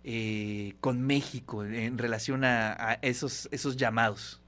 eh, 0.03 0.73
con 0.81 1.01
México 1.01 1.63
en 1.63 1.97
relación 1.97 2.43
a, 2.43 2.99
esos, 3.01 3.47
esos 3.51 3.77
llamados? 3.77 4.41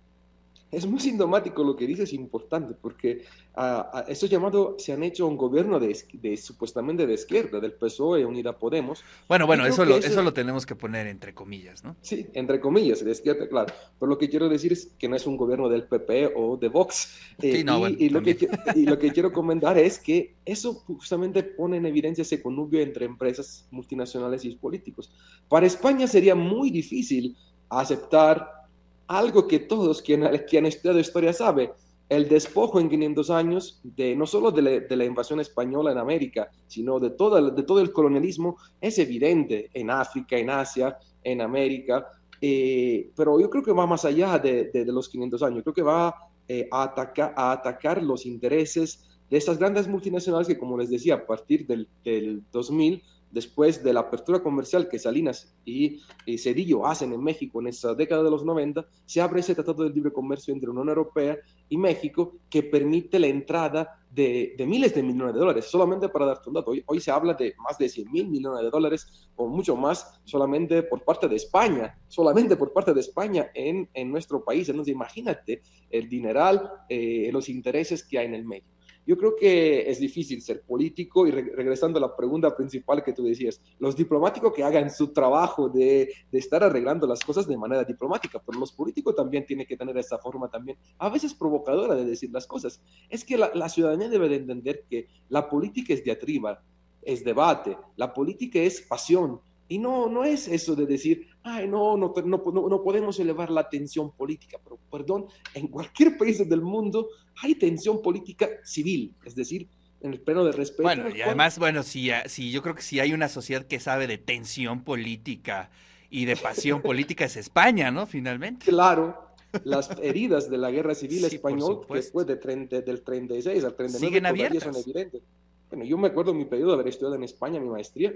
Es 0.71 0.85
muy 0.85 0.99
sintomático 0.99 1.63
lo 1.63 1.75
que 1.75 1.85
dices, 1.85 2.11
importante, 2.11 2.73
porque 2.73 3.23
a, 3.55 4.03
estos 4.07 4.29
llamados 4.29 4.83
se 4.83 4.91
han 4.91 5.03
hecho 5.03 5.27
un 5.27 5.37
gobierno 5.37 5.79
de, 5.79 5.95
supuestamente 6.37 7.05
de 7.05 7.13
izquierda, 7.13 7.59
del 7.59 7.73
PSOE, 7.73 8.25
Unida 8.25 8.57
Podemos. 8.57 9.03
Bueno, 9.27 9.45
bueno, 9.45 9.65
eso 9.65 9.85
lo, 9.85 9.97
eso... 9.97 10.21
lo 10.21 10.33
tenemos 10.33 10.65
que 10.65 10.75
poner 10.75 11.07
entre 11.07 11.33
comillas, 11.33 11.83
¿no? 11.83 11.95
Sí, 12.01 12.27
entre 12.33 12.59
comillas, 12.59 13.05
de 13.05 13.11
izquierda, 13.11 13.47
claro. 13.47 13.73
Pero 13.99 14.09
lo 14.09 14.17
que 14.17 14.27
quiero 14.27 14.49
decir 14.49 14.73
es 14.73 14.91
que 14.97 15.07
no 15.07 15.15
es 15.15 15.25
un 15.27 15.37
gobierno 15.37 15.69
del 15.69 15.83
PP 15.83 16.33
o 16.35 16.57
de 16.57 16.67
Vox. 16.67 17.15
Eh, 17.41 17.59
y, 17.59 18.09
lo 18.09 18.21
que, 18.21 18.37
y, 18.75 18.85
lo 18.85 18.97
que, 18.97 19.11
quiero 19.11 19.31
comentar 19.31 19.77
es 19.77 19.99
que 19.99 20.35
eso 20.45 20.73
justamente 20.73 21.43
pone 21.43 21.77
en 21.77 21.85
evidencia 21.85 22.23
ese 22.23 22.41
connubio 22.41 22.81
entre 22.81 23.05
empresas 23.05 23.67
multinacionales 23.71 24.43
y 24.45 24.55
políticos. 24.55 25.11
Para 25.47 25.65
España 25.65 26.07
sería 26.07 26.35
muy 26.35 26.69
difícil 26.71 27.37
aceptar 27.69 28.64
algo 29.07 29.47
que 29.47 29.59
todos 29.59 30.01
quienes 30.01 30.41
quien 30.43 30.65
han 30.65 30.69
estudiado 30.69 30.99
historia 30.99 31.33
sabe, 31.33 31.71
el 32.09 32.29
despojo 32.29 32.79
en 32.79 32.89
500 32.89 33.29
años, 33.31 33.79
de, 33.83 34.15
no 34.15 34.27
solo 34.27 34.51
de 34.51 34.85
la, 34.89 35.05
invasión 35.05 35.39
española 35.39 35.91
en 35.91 35.97
América, 35.97 36.49
sino 36.67 36.99
de 36.99 37.11
todo, 37.11 37.51
de 37.51 37.63
todo 37.63 37.81
el 37.81 37.91
colonialismo, 37.91 38.57
es 38.79 38.99
evidente 38.99 39.69
en 39.73 39.89
África, 39.89 40.37
en 40.37 40.49
Asia, 40.51 40.97
en 41.23 41.41
América, 41.41 42.07
eh, 42.39 43.09
pero 43.15 43.39
yo 43.39 43.49
creo 43.49 43.63
que 43.63 43.71
va 43.71 43.87
más 43.87 44.05
allá 44.05 44.37
de, 44.37 44.85
los 44.85 45.09
500 45.09 45.43
años, 45.43 45.63
creo 45.63 45.73
que 45.73 45.81
va 45.81 46.15
eh, 46.47 46.67
a, 46.71 46.83
atacar, 46.83 47.33
a 47.35 47.51
atacar 47.51 48.03
los 48.03 48.25
intereses 48.27 49.03
de 49.29 49.37
estas 49.37 49.57
grandes 49.57 49.87
multinacionales 49.87 50.47
que, 50.47 50.59
como 50.59 50.77
les 50.77 50.91
decía, 50.91 51.15
a 51.15 51.25
partir 51.25 51.65
del 51.65 52.43
2000 52.51 53.01
después 53.35 53.83
de 53.83 53.91
la 53.91 53.99
apertura 53.99 54.39
comercial 54.41 54.87
que 54.87 54.97
Salinas 54.97 55.53
y, 55.65 55.99
Cedillo 56.37 56.87
hacen 56.87 57.11
en 57.11 57.21
México 57.21 57.59
en 57.59 57.67
esa 57.67 57.93
década 57.93 58.23
de 58.23 58.31
los 58.31 58.45
90, 58.45 58.87
se 59.05 59.19
abre 59.19 59.41
ese 59.41 59.53
tratado 59.53 59.83
de 59.83 59.89
libre 59.89 60.13
comercio 60.13 60.53
entre 60.53 60.69
Unión 60.69 60.87
Europea 60.87 61.37
y 61.67 61.77
México 61.77 62.37
que 62.49 62.63
permite 62.63 63.19
la 63.19 63.27
entrada 63.27 63.99
de, 64.09 64.55
miles 64.65 64.95
de 64.95 65.03
millones 65.03 65.33
de 65.33 65.41
dólares. 65.41 65.65
Solamente 65.65 66.07
para 66.07 66.27
darte 66.27 66.47
un 66.47 66.55
dato, 66.55 66.71
hoy, 66.85 66.99
se 67.01 67.11
habla 67.11 67.33
de 67.33 67.53
más 67.57 67.77
de 67.77 67.89
100 67.89 68.09
mil 68.09 68.29
millones 68.29 68.63
de 68.63 68.69
dólares 68.69 69.29
o 69.35 69.49
mucho 69.49 69.75
más 69.75 70.21
solamente 70.23 70.83
por 70.83 71.03
parte 71.03 71.27
de 71.27 71.35
España, 71.35 71.99
solamente 72.07 72.55
por 72.55 72.71
parte 72.71 72.93
de 72.93 73.01
España 73.01 73.51
en, 73.53 73.89
en 73.93 74.11
nuestro 74.11 74.45
país. 74.45 74.69
Entonces 74.69 74.93
imagínate 74.93 75.61
el 75.89 76.07
dineral, 76.07 76.71
eh, 76.87 77.29
los 77.33 77.49
intereses 77.49 78.07
que 78.07 78.17
hay 78.17 78.27
en 78.27 78.35
el 78.35 78.45
medio. 78.45 78.74
Yo 79.05 79.17
creo 79.17 79.35
que 79.35 79.89
es 79.89 79.99
difícil 79.99 80.41
ser 80.41 80.61
político 80.61 81.27
y 81.27 81.31
regresando 81.31 81.99
a 81.99 82.01
la 82.01 82.15
pregunta 82.15 82.55
principal 82.55 83.03
que 83.03 83.13
tú 83.13 83.23
decías, 83.23 83.61
los 83.79 83.95
diplomáticos 83.95 84.51
que 84.53 84.63
hagan 84.63 84.89
su 84.89 85.13
trabajo 85.13 85.69
de, 85.69 86.09
de, 86.31 86.39
estar 86.39 86.63
arreglando 86.63 87.05
las 87.05 87.19
cosas 87.23 87.47
de 87.47 87.57
manera 87.57 87.83
diplomática, 87.83 88.41
pero 88.43 88.59
los 88.59 88.71
políticos 88.71 89.15
también 89.15 89.45
tienen 89.45 89.67
que 89.67 89.77
tener 89.77 89.95
esa 89.97 90.17
forma 90.17 90.49
también, 90.49 90.77
a 90.97 91.09
veces 91.09 91.33
provocadora 91.33 91.95
de 91.95 92.05
decir 92.05 92.31
las 92.31 92.47
cosas. 92.47 92.81
Es 93.09 93.23
que 93.23 93.37
la, 93.37 93.51
la 93.53 93.69
ciudadanía 93.69 94.09
debe 94.09 94.27
de 94.27 94.37
entender 94.37 94.85
que 94.89 95.07
la 95.29 95.47
política 95.47 95.93
es 95.93 96.03
diatriba, 96.03 96.63
es 97.01 97.23
debate, 97.23 97.77
la 97.95 98.13
política 98.13 98.59
es 98.59 98.81
pasión, 98.81 99.39
y 99.67 99.79
no, 99.79 100.07
no 100.09 100.23
es 100.23 100.47
eso 100.47 100.75
de 100.75 100.85
decir, 100.85 101.27
ay, 101.43 101.67
no 101.67 101.97
no, 101.97 102.13
no, 102.23 102.69
no, 102.69 102.83
podemos 102.83 103.19
elevar 103.19 103.49
la 103.49 103.67
tensión 103.67 104.11
política, 104.11 104.59
pero 104.63 104.77
perdón, 104.91 105.25
en 105.53 105.67
cualquier 105.67 106.17
país 106.19 106.47
del 106.47 106.61
mundo 106.61 107.07
hay 107.41 107.55
tensión 107.55 108.01
política 108.01 108.47
civil, 108.63 109.15
es 109.25 109.35
decir, 109.35 109.67
en 110.01 110.13
el 110.13 110.21
pleno 110.21 110.45
de 110.45 110.51
respeto. 110.51 110.83
Bueno, 110.83 111.09
y 111.09 111.21
además, 111.21 111.57
bueno, 111.57 111.81
si, 111.81 112.09
si 112.27 112.51
yo 112.51 112.61
creo 112.61 112.75
que 112.75 112.83
si 112.83 112.99
hay 112.99 113.13
una 113.13 113.27
sociedad 113.27 113.65
que 113.65 113.79
sabe 113.79 114.07
de 114.07 114.17
tensión 114.17 114.83
política 114.83 115.71
y 116.09 116.25
de 116.25 116.35
pasión 116.35 116.81
política 116.83 117.25
es 117.25 117.35
España, 117.37 117.89
¿no? 117.89 118.05
Finalmente. 118.05 118.67
Claro, 118.67 119.25
las 119.63 119.89
heridas 120.01 120.49
de 120.49 120.57
la 120.57 120.69
guerra 120.69 120.93
civil 120.93 121.25
española 121.25 121.79
después 121.89 122.27
de, 122.27 122.35
del 122.35 123.01
36 123.01 123.63
al 123.63 123.75
39 123.75 124.07
siguen 124.07 124.25
abiertas. 124.25 124.63
son 124.63 124.75
evidentes. 124.75 125.21
Bueno, 125.69 125.85
yo 125.85 125.97
me 125.97 126.07
acuerdo 126.07 126.31
en 126.31 126.37
mi 126.37 126.45
periodo 126.45 126.69
de 126.69 126.73
haber 126.75 126.87
estudiado 126.89 127.15
en 127.15 127.23
España 127.23 127.59
mi 127.59 127.69
maestría, 127.69 128.13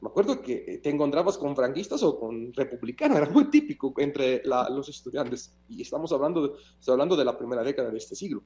me 0.00 0.08
acuerdo 0.08 0.42
que 0.42 0.80
te 0.82 0.90
encontrabas 0.90 1.38
con 1.38 1.56
franquistas 1.56 2.02
o 2.02 2.18
con 2.18 2.52
republicanos, 2.52 3.16
era 3.18 3.30
muy 3.30 3.50
típico 3.50 3.94
entre 3.98 4.42
los 4.44 4.88
estudiantes, 4.88 5.56
y 5.68 5.82
estamos 5.82 6.12
hablando 6.12 6.48
de, 6.48 6.54
hablando 6.90 7.16
de 7.16 7.24
la 7.24 7.36
primera 7.36 7.62
década 7.62 7.90
de 7.90 7.98
este 7.98 8.14
siglo. 8.14 8.42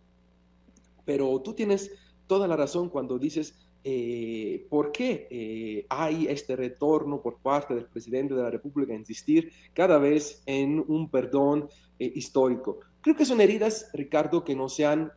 Pero 1.04 1.40
tú 1.40 1.54
tienes 1.54 1.90
toda 2.26 2.46
la 2.46 2.56
razón 2.56 2.88
cuando 2.88 3.18
dices 3.18 3.54
eh, 3.82 4.66
por 4.68 4.92
qué 4.92 5.26
eh, 5.30 5.86
hay 5.88 6.26
este 6.28 6.54
retorno 6.54 7.22
por 7.22 7.38
parte 7.38 7.74
del 7.74 7.86
presidente 7.86 8.34
de 8.34 8.42
la 8.42 8.50
República 8.50 8.92
a 8.92 8.96
insistir 8.96 9.50
cada 9.72 9.98
vez 9.98 10.42
en 10.44 10.84
un 10.86 11.10
perdón 11.10 11.68
eh, 11.98 12.12
histórico. 12.14 12.80
Creo 13.00 13.16
que 13.16 13.24
son 13.24 13.40
heridas, 13.40 13.88
Ricardo, 13.94 14.44
que 14.44 14.54
no 14.54 14.68
se 14.68 14.84
han 14.84 15.10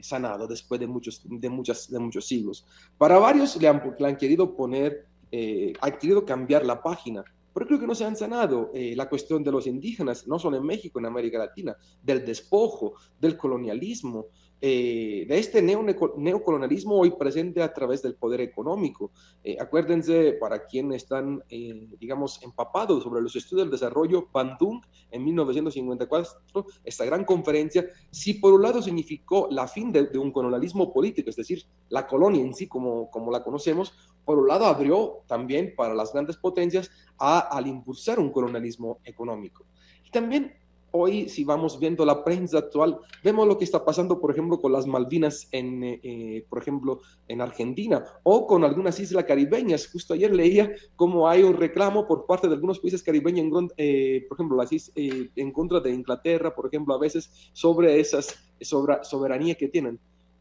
sanado 0.00 0.46
después 0.46 0.80
de 0.80 0.86
muchos, 0.86 1.20
de, 1.24 1.50
muchas, 1.50 1.90
de 1.90 1.98
muchos 1.98 2.26
siglos. 2.26 2.66
Para 2.96 3.18
varios 3.18 3.60
le 3.60 3.68
han, 3.68 3.94
le 3.98 4.08
han 4.08 4.16
querido 4.16 4.56
poner 4.56 5.09
eh, 5.30 5.72
ha 5.80 5.90
querido 5.92 6.24
cambiar 6.24 6.64
la 6.64 6.82
página, 6.82 7.24
pero 7.52 7.66
creo 7.66 7.80
que 7.80 7.86
no 7.86 7.94
se 7.94 8.04
han 8.04 8.16
sanado 8.16 8.70
eh, 8.74 8.94
la 8.96 9.08
cuestión 9.08 9.42
de 9.42 9.52
los 9.52 9.66
indígenas, 9.66 10.26
no 10.26 10.38
solo 10.38 10.56
en 10.56 10.64
México, 10.64 10.98
en 10.98 11.06
América 11.06 11.38
Latina, 11.38 11.76
del 12.02 12.24
despojo, 12.24 12.94
del 13.18 13.36
colonialismo, 13.36 14.26
eh, 14.62 15.24
de 15.26 15.38
este 15.38 15.62
neocolonialismo 15.62 16.98
hoy 16.98 17.12
presente 17.12 17.62
a 17.62 17.72
través 17.72 18.02
del 18.02 18.14
poder 18.14 18.42
económico. 18.42 19.10
Eh, 19.42 19.56
acuérdense, 19.58 20.34
para 20.34 20.66
quienes 20.66 21.04
están, 21.04 21.42
eh, 21.48 21.88
digamos, 21.98 22.42
empapados 22.42 23.02
sobre 23.02 23.22
los 23.22 23.34
estudios 23.36 23.66
del 23.66 23.72
desarrollo, 23.72 24.28
Bandung 24.30 24.82
en 25.10 25.24
1954, 25.24 26.66
esta 26.84 27.04
gran 27.06 27.24
conferencia, 27.24 27.86
si 28.10 28.34
por 28.34 28.52
un 28.52 28.62
lado 28.62 28.82
significó 28.82 29.48
la 29.50 29.66
fin 29.66 29.92
de, 29.92 30.10
un 30.18 30.30
colonialismo 30.30 30.92
político, 30.92 31.30
es 31.30 31.36
decir, 31.36 31.64
la 31.88 32.06
colonia 32.06 32.42
en 32.42 32.54
sí 32.54 32.66
como, 32.66 33.10
como 33.10 33.30
la 33.30 33.42
conocemos, 33.42 33.94
por 34.26 34.38
un 34.38 34.48
lado 34.48 34.66
abrió 34.66 35.22
también 35.26 35.74
para 35.74 35.94
las 35.94 36.12
grandes 36.12 36.36
potencias 36.36 36.90
a, 37.18 37.38
al 37.38 37.66
impulsar 37.66 38.20
un 38.20 38.30
colonialismo 38.30 38.98
económico. 39.04 39.64
Y 40.04 40.10
también 40.10 40.54
hoy, 40.92 41.28
si 41.28 41.44
vamos 41.44 41.78
viendo 41.78 42.04
la 42.04 42.24
prensa 42.24 42.58
actual, 42.58 42.98
vemos 43.22 43.46
lo 43.46 43.58
que 43.58 43.64
está 43.64 43.84
pasando, 43.84 44.20
por 44.20 44.30
ejemplo, 44.30 44.60
con 44.60 44.72
las 44.72 44.86
Malvinas, 44.86 45.48
en, 45.52 45.82
eh, 45.84 46.00
eh, 46.02 46.46
por 46.48 46.60
ejemplo, 46.60 47.00
en 47.28 47.40
Argentina, 47.40 48.04
o 48.22 48.46
con 48.46 48.64
algunas 48.64 48.98
islas 49.00 49.24
caribeñas. 49.24 49.88
Justo 49.88 50.14
ayer 50.14 50.34
leía 50.34 50.72
cómo 50.96 51.28
hay 51.28 51.42
un 51.42 51.54
reclamo 51.54 52.06
por 52.06 52.26
parte 52.26 52.48
de 52.48 52.54
algunos 52.54 52.80
países 52.80 53.02
caribeños, 53.02 53.46
en, 53.46 53.68
eh, 53.76 54.26
por 54.28 54.36
ejemplo, 54.36 54.56
las, 54.56 54.70
en 54.94 55.52
contra 55.52 55.80
de 55.80 55.92
Inglaterra, 55.92 56.54
por 56.54 56.66
ejemplo, 56.66 56.94
a 56.94 56.98
veces 56.98 57.30
sobre 57.52 58.00
esas 58.00 58.38
sobre, 58.60 59.02
soberanía 59.04 59.54
que 59.54 59.68
tienen 59.68 59.98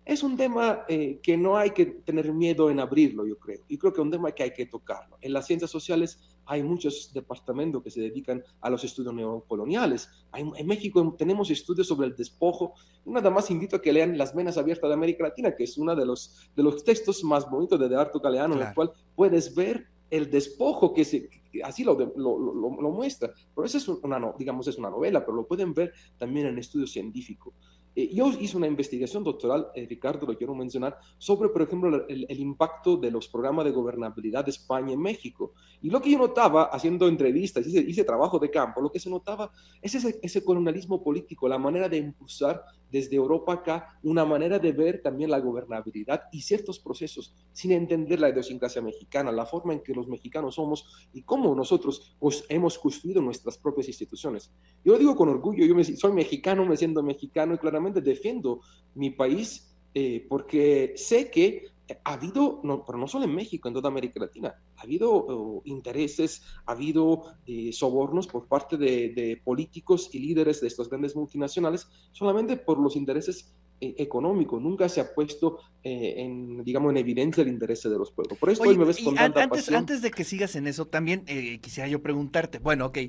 es 0.10 0.24
un 0.24 0.36
tema 0.36 0.86
eh, 0.88 1.20
que 1.22 1.38
no 1.38 1.56
hay 1.56 1.70
que 1.70 1.86
tener 1.86 2.34
miedo 2.34 2.72
en 2.72 2.80
abrirlo, 2.80 3.28
yo 3.28 3.38
creo. 3.38 3.60
Y 3.68 3.78
creo 3.78 3.94
que 3.94 4.02
es 4.02 4.06
un 4.06 4.10
tema 4.10 4.32
que 4.32 4.42
hay 4.42 4.52
que 4.52 4.66
tocarlo. 4.66 5.20
En 5.22 5.34
las 5.34 5.46
ciencias 5.46 5.70
sociales 5.70 6.20
hay 6.48 6.64
muchos 6.64 7.14
departamentos 7.14 7.84
que 7.84 7.92
se 7.92 8.02
dedican 8.02 8.44
a 8.60 8.72
los 8.72 8.84
estudios 8.84 9.14
neocoloniales. 9.14 10.10
en 10.34 10.66
México 10.66 11.16
tenemos 11.16 11.52
estudios 11.52 11.88
sobre 11.88 12.08
el 12.08 12.16
despojo. 12.16 12.74
Nada 13.06 13.30
más 13.30 13.52
invito 13.52 13.76
a 13.76 13.82
que 13.84 13.94
lean 13.94 14.18
Las 14.18 14.34
Venas 14.34 14.58
Abiertas 14.58 14.90
de 14.90 14.96
América 14.96 15.26
Latina, 15.26 15.56
que 15.56 15.66
es 15.66 15.78
uno 15.78 15.96
de 15.96 16.08
los, 16.08 16.50
de 16.56 16.64
los 16.64 16.84
textos 16.84 17.24
más 17.24 17.48
bonitos 17.48 17.80
de 17.80 17.86
Eduardo 17.86 18.20
Galeano, 18.20 18.56
en 18.56 18.68
el 18.68 18.74
cual 18.74 18.92
puedes 19.16 19.54
ver 19.54 19.86
el 20.10 20.32
despojo 20.32 20.92
que 20.92 21.06
se, 21.06 21.30
así 21.64 21.84
lo, 21.84 21.94
lo, 22.16 22.40
lo, 22.40 22.92
muestra. 22.92 23.32
Pero 23.54 23.66
eso 23.66 23.78
es 23.78 23.88
una, 23.88 24.34
digamos, 24.38 24.68
es 24.68 24.78
una 24.78 24.90
novela, 24.90 25.24
pero 25.24 25.38
lo 25.38 25.48
pueden 25.48 25.74
ver 25.74 25.94
también 26.18 26.48
en 26.48 26.58
estudio 26.58 26.88
científico. 26.88 27.54
Eh, 28.00 28.10
yo 28.14 28.32
hice 28.40 28.56
una 28.56 28.68
investigación 28.68 29.26
doctoral, 29.26 29.68
eh, 29.76 29.86
Ricardo, 29.86 30.26
lo 30.26 30.38
quiero 30.38 30.56
mencionar, 30.56 30.98
sobre, 31.18 31.50
por 31.50 31.64
ejemplo, 31.64 32.08
el, 32.08 32.40
impacto 32.40 32.96
de 32.96 33.12
los 33.12 33.28
programas 33.28 33.66
de 33.66 33.72
gobernabilidad 33.72 34.46
de 34.46 34.52
España 34.52 34.94
en 34.94 35.02
México. 35.02 35.52
Y 35.82 35.90
lo 35.90 36.02
que 36.02 36.10
yo 36.10 36.18
notaba, 36.18 36.70
haciendo 36.72 37.10
entrevistas, 37.10 37.68
hice, 37.68 37.82
hice 37.82 38.06
trabajo 38.06 38.40
de 38.40 38.50
campo, 38.50 38.82
lo 38.82 38.90
que 38.90 39.02
se 39.02 39.10
notaba 39.10 39.52
es 39.82 39.96
ese, 39.96 40.18
ese 40.22 40.46
colonialismo 40.46 41.04
político, 41.04 41.50
la 41.50 41.58
manera 41.58 41.90
de 41.90 41.98
impulsar 41.98 42.64
desde 42.92 43.16
Europa 43.16 43.54
acá 43.54 44.00
una 44.04 44.26
manera 44.26 44.60
de 44.60 44.72
ver 44.72 45.02
también 45.02 45.30
la 45.30 45.40
gobernabilidad 45.40 46.24
y 46.32 46.42
ciertos 46.42 46.80
procesos 46.80 47.34
sin 47.52 47.72
entender 47.72 48.20
la 48.20 48.30
idiosincrasia 48.30 48.82
mexicana, 48.82 49.32
la 49.32 49.46
forma 49.46 49.74
en 49.74 49.82
que 49.82 49.94
los 49.94 50.08
mexicanos 50.08 50.56
somos 50.56 51.10
y 51.14 51.22
cómo 51.24 51.54
nosotros 51.56 52.16
pues, 52.20 52.44
hemos 52.50 52.78
construido 52.80 53.22
nuestras 53.22 53.58
propias 53.58 53.88
instituciones. 53.88 54.52
Yo 54.84 54.94
lo 54.94 55.00
digo 55.00 55.16
con 55.16 55.30
orgullo, 55.30 55.66
yo 55.66 55.76
me, 55.76 55.84
soy 55.84 56.14
mexicano, 56.14 56.66
me 56.66 56.78
siento 56.78 57.04
mexicano 57.04 57.54
y 57.54 57.58
claramente 57.58 57.89
defiendo 57.94 58.62
mi 58.96 59.12
país 59.12 59.76
eh, 59.94 60.26
porque 60.30 60.94
sé 60.96 61.30
que 61.30 61.68
ha 62.04 62.14
habido, 62.14 62.62
no, 62.64 62.86
pero 62.86 62.98
no 62.98 63.08
solo 63.08 63.26
en 63.26 63.34
México, 63.34 63.68
en 63.68 63.74
toda 63.74 63.90
América 63.90 64.20
Latina, 64.20 64.56
ha 64.76 64.82
habido 64.82 65.12
oh, 65.12 65.62
intereses, 65.66 66.44
ha 66.66 66.74
habido 66.74 67.24
eh, 67.46 67.72
sobornos 67.74 68.28
por 68.28 68.48
parte 68.48 68.78
de, 68.78 69.42
políticos 69.44 70.10
y 70.14 70.20
líderes 70.20 70.62
de 70.62 70.68
estas 70.68 70.90
grandes 70.90 71.16
multinacionales 71.16 71.88
solamente 72.12 72.58
por 72.58 72.80
los 72.80 72.96
intereses 72.96 73.54
eh, 73.82 73.96
económicos. 73.98 74.62
Nunca 74.62 74.90
se 74.90 75.02
ha 75.02 75.14
puesto 75.14 75.60
eh, 75.84 76.16
en, 76.18 76.64
digamos, 76.64 76.92
en 76.92 76.98
evidencia 76.98 77.42
el 77.42 77.50
interés 77.50 77.84
de 77.84 77.98
los 77.98 78.12
pueblos. 78.12 78.38
Por 78.38 78.50
eso 78.50 78.64
hoy 78.64 78.78
me 78.78 78.86
ves 78.86 79.00
con 79.00 79.16
tanta 79.16 79.44
antes, 79.44 79.72
antes 79.72 80.02
de 80.02 80.12
que 80.12 80.24
sigas 80.24 80.56
en 80.56 80.68
eso, 80.68 80.86
también 80.86 81.26
quisiera 81.62 81.88
yo 81.88 82.02
preguntarte, 82.02 82.60
bueno, 82.60 82.88
ok, 82.88 83.00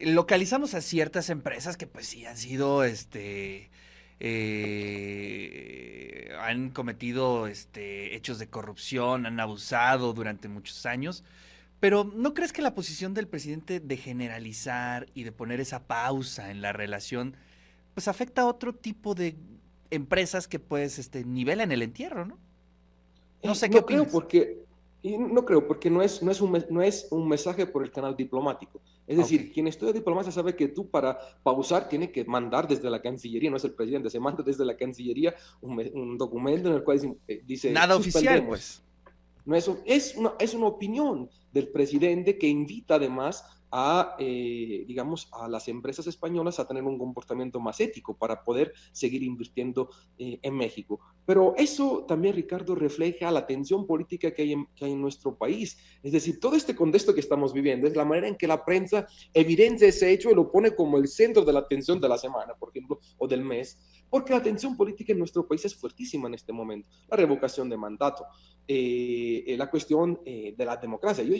localizamos 0.00 0.74
a 0.74 0.80
ciertas 0.80 1.30
empresas 1.30 1.76
que 1.76 1.86
pues 1.86 2.06
sí 2.06 2.24
han 2.24 2.36
sido, 2.36 2.84
este 2.84 3.70
eh, 4.26 6.00
han 6.40 6.70
cometido 6.70 7.46
este, 7.46 8.16
hechos 8.16 8.38
de 8.38 8.48
corrupción, 8.48 9.26
han 9.26 9.38
abusado 9.38 10.14
durante 10.14 10.48
muchos 10.48 10.86
años. 10.86 11.24
Pero 11.78 12.04
¿no 12.04 12.32
crees 12.32 12.54
que 12.54 12.62
la 12.62 12.74
posición 12.74 13.12
del 13.12 13.28
presidente 13.28 13.80
de 13.80 13.96
generalizar 13.98 15.08
y 15.12 15.24
de 15.24 15.32
poner 15.32 15.60
esa 15.60 15.86
pausa 15.86 16.50
en 16.50 16.62
la 16.62 16.72
relación, 16.72 17.36
pues 17.92 18.08
afecta 18.08 18.40
a 18.42 18.46
otro 18.46 18.74
tipo 18.74 19.14
de 19.14 19.36
empresas 19.90 20.48
que 20.48 20.58
pues 20.58 20.98
este, 20.98 21.22
nivelan 21.24 21.70
el 21.70 21.82
entierro, 21.82 22.24
¿no? 22.24 22.38
No 23.42 23.52
eh, 23.52 23.56
sé 23.56 23.68
qué 23.68 23.84
creo 23.84 24.08
porque 24.08 24.63
no 25.04 25.44
creo 25.44 25.66
porque 25.66 25.90
no 25.90 26.02
es, 26.02 26.22
no 26.22 26.30
es, 26.30 26.40
un, 26.40 26.64
no 26.70 26.82
es 26.82 27.08
un 27.10 27.28
mensaje 27.28 27.66
por 27.66 27.84
el 27.84 27.90
canal 27.90 28.16
diplomático. 28.16 28.80
Es 29.06 29.18
decir, 29.18 29.52
quien 29.52 29.66
estudia 29.66 29.92
diplomacia 29.92 30.32
sabe 30.32 30.56
que 30.56 30.68
tú 30.68 30.88
para 30.88 31.18
pausar 31.42 31.88
tiene 31.88 32.10
que 32.10 32.24
mandar 32.24 32.66
desde 32.66 32.88
la 32.88 33.02
Cancillería, 33.02 33.50
no 33.50 33.58
es 33.58 33.64
el 33.64 33.74
presidente, 33.74 34.08
se 34.08 34.18
manda 34.18 34.42
desde 34.42 34.64
la 34.64 34.76
Cancillería 34.76 35.34
un, 35.60 36.16
documento 36.16 36.70
en 36.70 36.76
el 36.76 36.84
cual 36.84 37.18
dice... 37.44 37.68
Eh, 37.68 37.72
Nada 37.72 37.96
oficial, 37.96 38.46
pues. 38.46 38.82
No 39.44 39.54
es, 39.54 39.70
es, 39.84 40.14
una, 40.16 40.32
es 40.38 40.54
una 40.54 40.68
opinión 40.68 41.28
del 41.52 41.68
presidente 41.68 42.38
que 42.38 42.48
invita 42.48 42.94
además 42.94 43.44
a, 43.76 44.14
eh, 44.20 44.84
digamos, 44.86 45.28
a 45.32 45.48
las 45.48 45.66
empresas 45.66 46.06
españolas 46.06 46.60
a 46.60 46.68
tener 46.68 46.84
un 46.84 46.96
comportamiento 46.96 47.58
más 47.58 47.80
ético 47.80 48.16
para 48.16 48.44
poder 48.44 48.72
seguir 48.92 49.24
invirtiendo 49.24 49.90
eh, 50.16 50.38
en 50.42 50.54
México. 50.54 51.00
Pero 51.26 51.54
eso 51.56 52.04
también, 52.06 52.36
Ricardo, 52.36 52.76
refleja 52.76 53.32
la 53.32 53.48
tensión 53.48 53.84
política 53.84 54.30
que 54.30 54.42
hay, 54.42 54.52
en, 54.52 54.66
que 54.76 54.84
hay 54.84 54.92
en 54.92 55.00
nuestro 55.00 55.36
país. 55.36 55.76
Es 56.04 56.12
decir, 56.12 56.38
todo 56.38 56.54
este 56.54 56.76
contexto 56.76 57.12
que 57.12 57.20
estamos 57.20 57.52
viviendo 57.52 57.88
es 57.88 57.96
la 57.96 58.04
manera 58.04 58.28
en 58.28 58.36
que 58.36 58.46
la 58.46 58.64
prensa 58.64 59.08
evidencia 59.32 59.88
ese 59.88 60.12
hecho 60.12 60.30
y 60.30 60.36
lo 60.36 60.52
pone 60.52 60.76
como 60.76 60.96
el 60.96 61.08
centro 61.08 61.44
de 61.44 61.52
la 61.52 61.58
atención 61.58 62.00
de 62.00 62.08
la 62.08 62.16
semana, 62.16 62.54
por 62.54 62.68
ejemplo, 62.68 63.00
o 63.18 63.26
del 63.26 63.42
mes 63.42 63.76
porque 64.14 64.32
la 64.32 64.40
tensión 64.40 64.76
política 64.76 65.12
en 65.12 65.18
nuestro 65.18 65.44
país 65.44 65.64
es 65.64 65.74
fuertísima 65.74 66.28
en 66.28 66.34
este 66.34 66.52
momento. 66.52 66.88
La 67.08 67.16
revocación 67.16 67.68
de 67.68 67.76
mandato, 67.76 68.24
eh, 68.64 69.42
eh, 69.44 69.56
la 69.56 69.68
cuestión 69.68 70.20
de 70.24 70.54
la 70.64 70.76
democracia. 70.76 71.24
Yo, 71.24 71.34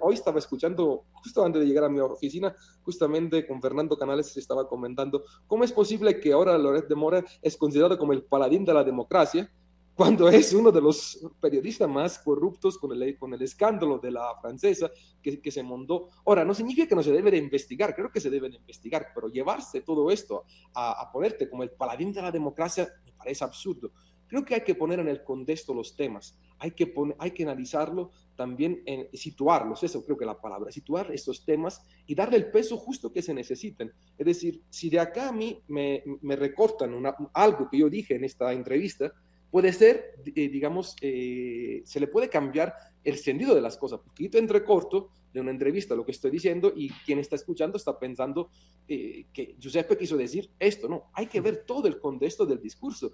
hoy 0.00 0.14
estaba 0.14 0.38
escuchando, 0.38 1.06
justo 1.10 1.44
antes 1.44 1.60
de 1.60 1.66
llegar 1.66 1.82
a 1.82 1.88
mi 1.88 1.98
oficina, 1.98 2.54
justamente 2.82 3.44
con 3.48 3.60
Fernando 3.60 3.98
Canales 3.98 4.28
se 4.28 4.38
estaba 4.38 4.68
comentando 4.68 5.24
cómo 5.48 5.64
es 5.64 5.72
posible 5.72 6.20
que 6.20 6.30
ahora 6.30 6.56
Loret 6.56 6.86
de 6.86 6.94
Mora 6.94 7.24
es 7.42 7.56
considerado 7.56 7.98
como 7.98 8.12
el 8.12 8.22
paladín 8.22 8.64
de 8.64 8.74
la 8.74 8.84
democracia 8.84 9.50
cuando 9.94 10.28
es 10.28 10.52
uno 10.52 10.72
de 10.72 10.80
los 10.80 11.20
periodistas 11.40 11.88
más 11.88 12.18
corruptos 12.18 12.78
con 12.78 12.92
el, 12.92 13.18
con 13.18 13.34
el 13.34 13.42
escándalo 13.42 13.98
de 13.98 14.10
la 14.10 14.34
francesa 14.40 14.90
que, 15.22 15.40
que, 15.40 15.50
se 15.50 15.62
montó. 15.62 16.08
Ahora, 16.24 16.44
no 16.44 16.54
significa 16.54 16.88
que 16.88 16.94
no 16.94 17.02
se 17.02 17.12
debe 17.12 17.30
de 17.30 17.38
investigar, 17.38 17.94
creo 17.94 18.10
que 18.10 18.20
se 18.20 18.30
debe 18.30 18.48
de 18.48 18.56
investigar, 18.56 19.08
pero 19.14 19.28
llevarse 19.28 19.82
todo 19.82 20.10
esto 20.10 20.44
a, 20.74 21.02
a 21.02 21.12
ponerte 21.12 21.50
como 21.50 21.62
el 21.62 21.70
paladín 21.70 22.12
de 22.12 22.22
la 22.22 22.32
democracia 22.32 22.88
me 23.04 23.12
parece 23.12 23.44
absurdo. 23.44 23.92
Creo 24.30 24.44
que 24.44 24.54
hay 24.54 24.60
que 24.60 24.76
poner 24.76 25.00
en 25.00 25.08
el 25.08 25.24
contexto 25.24 25.74
los 25.74 25.96
temas, 25.96 26.38
hay 26.60 26.70
que, 26.70 26.86
poner, 26.86 27.16
hay 27.18 27.32
que 27.32 27.42
analizarlo 27.42 28.12
también, 28.36 28.80
en, 28.86 29.08
situarlos, 29.12 29.82
eso 29.82 30.04
creo 30.04 30.16
que 30.16 30.24
la 30.24 30.40
palabra, 30.40 30.70
situar 30.70 31.10
estos 31.12 31.44
temas 31.44 31.84
y 32.06 32.14
darle 32.14 32.36
el 32.36 32.48
peso 32.52 32.76
justo 32.76 33.12
que 33.12 33.22
se 33.22 33.34
necesiten. 33.34 33.92
Es 34.16 34.26
decir, 34.26 34.62
si 34.70 34.88
de 34.88 35.00
acá 35.00 35.30
a 35.30 35.32
mí 35.32 35.60
me, 35.66 36.04
me 36.22 36.36
recortan 36.36 36.94
una, 36.94 37.16
algo 37.34 37.68
que 37.68 37.78
yo 37.78 37.90
dije 37.90 38.14
en 38.14 38.22
esta 38.22 38.52
entrevista, 38.52 39.12
puede 39.50 39.72
ser, 39.72 40.14
eh, 40.24 40.48
digamos, 40.48 40.96
eh, 41.00 41.82
se 41.84 42.00
le 42.00 42.06
puede 42.06 42.28
cambiar 42.28 42.74
el 43.02 43.18
sentido 43.18 43.54
de 43.54 43.60
las 43.60 43.76
cosas. 43.76 44.00
Porque 44.04 44.24
yo 44.24 44.30
te 44.30 44.38
entrecorto 44.38 45.10
de 45.32 45.40
una 45.40 45.50
entrevista 45.50 45.94
lo 45.94 46.04
que 46.04 46.12
estoy 46.12 46.30
diciendo 46.30 46.72
y 46.74 46.90
quien 46.90 47.18
está 47.18 47.36
escuchando 47.36 47.76
está 47.76 47.98
pensando 47.98 48.50
eh, 48.88 49.26
que 49.32 49.54
Giuseppe 49.58 49.96
quiso 49.96 50.16
decir 50.16 50.50
esto. 50.58 50.88
No, 50.88 51.10
hay 51.14 51.26
que 51.26 51.40
ver 51.40 51.64
todo 51.64 51.88
el 51.88 51.98
contexto 51.98 52.46
del 52.46 52.60
discurso. 52.60 53.12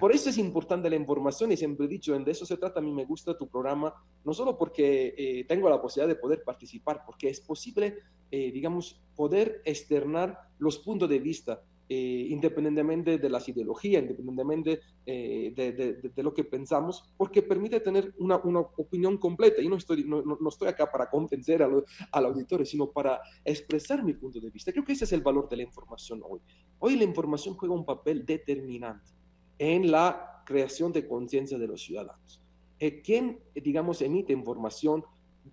Por 0.00 0.12
eso 0.12 0.30
es 0.30 0.38
importante 0.38 0.90
la 0.90 0.96
información 0.96 1.52
y 1.52 1.56
siempre 1.56 1.86
he 1.86 1.88
dicho, 1.88 2.18
de 2.18 2.30
eso 2.30 2.46
se 2.46 2.56
trata. 2.56 2.80
A 2.80 2.82
mí 2.82 2.92
me 2.92 3.04
gusta 3.04 3.36
tu 3.36 3.48
programa, 3.48 3.94
no 4.24 4.32
solo 4.32 4.56
porque 4.56 5.44
tengo 5.48 5.68
la 5.68 5.80
posibilidad 5.80 6.14
de 6.14 6.20
poder 6.20 6.42
participar, 6.44 7.02
porque 7.04 7.28
es 7.28 7.40
posible, 7.40 7.98
digamos, 8.30 9.02
poder 9.14 9.60
externar 9.64 10.38
los 10.58 10.78
puntos 10.78 11.08
de 11.08 11.18
vista 11.18 11.62
eh, 11.88 12.26
independientemente 12.30 13.16
de 13.16 13.30
las 13.30 13.48
ideologías, 13.48 14.02
independientemente 14.02 14.80
eh, 15.06 15.52
de, 15.54 16.22
lo 16.22 16.34
que 16.34 16.42
pensamos, 16.42 17.04
porque 17.16 17.42
permite 17.42 17.78
tener 17.78 18.12
una, 18.18 18.36
opinión 18.36 19.18
completa. 19.18 19.62
Y 19.62 19.68
no 19.68 19.76
estoy, 19.76 20.02
no, 20.02 20.20
no 20.22 20.48
estoy 20.48 20.66
acá 20.66 20.90
para 20.90 21.08
convencer 21.08 21.62
al, 21.62 21.84
al 22.10 22.24
auditorio, 22.24 22.66
sino 22.66 22.90
para 22.90 23.20
expresar 23.44 24.02
mi 24.02 24.14
punto 24.14 24.40
de 24.40 24.50
vista. 24.50 24.72
Creo 24.72 24.84
que 24.84 24.94
ese 24.94 25.04
es 25.04 25.12
el 25.12 25.20
valor 25.20 25.48
de 25.48 25.58
la 25.58 25.62
información 25.62 26.20
hoy. 26.28 26.40
Hoy 26.80 26.96
la 26.96 27.04
información 27.04 27.54
juega 27.54 27.74
un 27.74 27.84
papel 27.84 28.26
determinante 28.26 29.12
en 29.56 29.88
la 29.88 30.42
creación 30.44 30.92
de 30.92 31.06
conciencia 31.06 31.56
de 31.56 31.68
los 31.68 31.82
ciudadanos. 31.82 32.42
Eh, 32.80 33.00
quien, 33.00 33.38
digamos, 33.54 34.02
emite 34.02 34.32
información 34.32 35.04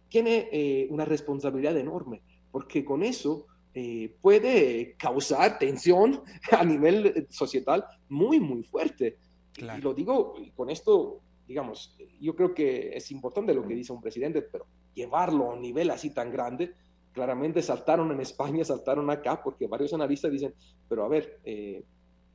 tiene 0.10 0.88
una 0.90 1.06
responsabilidad 1.06 1.78
enorme, 1.78 2.24
porque 2.52 2.84
con 2.84 3.04
eso 3.04 3.46
eh, 3.74 4.16
puede 4.22 4.96
causar 4.98 5.58
tensión 5.58 6.22
a 6.52 6.64
nivel 6.64 7.28
societal 7.30 7.86
muy, 8.10 8.40
muy 8.40 8.64
fuerte. 8.64 9.18
Y 9.58 9.82
lo 9.82 9.94
digo 9.94 10.36
con 10.56 10.70
esto, 10.70 11.22
digamos, 11.48 11.96
yo 12.20 12.36
creo 12.36 12.54
que 12.54 12.96
es 12.96 13.12
importante 13.12 13.54
lo 13.54 13.68
que 13.68 13.76
dice 13.76 13.94
un 13.94 14.02
presidente, 14.02 14.42
pero 14.42 14.66
llevarlo 14.94 15.52
a 15.52 15.54
un 15.56 15.62
nivel 15.62 15.90
así 15.90 16.12
tan 16.12 16.32
grande, 16.32 16.74
claramente 17.12 17.62
saltaron 17.62 18.12
en 18.12 18.20
España, 18.20 18.64
saltaron 18.66 19.10
acá, 19.10 19.42
porque 19.42 19.68
varios 19.68 19.94
analistas 19.94 20.32
dicen, 20.32 20.54
pero 20.88 21.06
a 21.06 21.08
ver, 21.08 21.40
eh, 21.44 21.84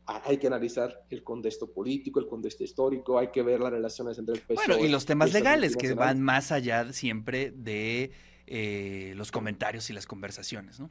hay 0.07 0.38
que 0.38 0.47
analizar 0.47 1.04
el 1.11 1.23
contexto 1.23 1.71
político, 1.71 2.18
el 2.18 2.26
contexto 2.26 2.64
histórico, 2.64 3.18
hay 3.18 3.28
que 3.28 3.42
ver 3.42 3.61
las 3.61 3.71
relaciones 3.71 4.18
entre 4.18 4.37
el 4.37 4.40
PSOE. 4.40 4.66
Bueno, 4.66 4.85
y 4.85 4.88
los 4.88 5.04
temas 5.04 5.33
legales 5.35 5.76
que 5.76 5.92
van 5.92 6.23
más 6.23 6.50
allá 6.50 6.92
siempre 6.92 7.50
de 7.50 8.11
eh, 8.46 9.12
los 9.16 9.31
comentarios 9.31 9.90
y 9.90 9.92
las 9.92 10.07
conversaciones, 10.07 10.81
¿no? 10.81 10.90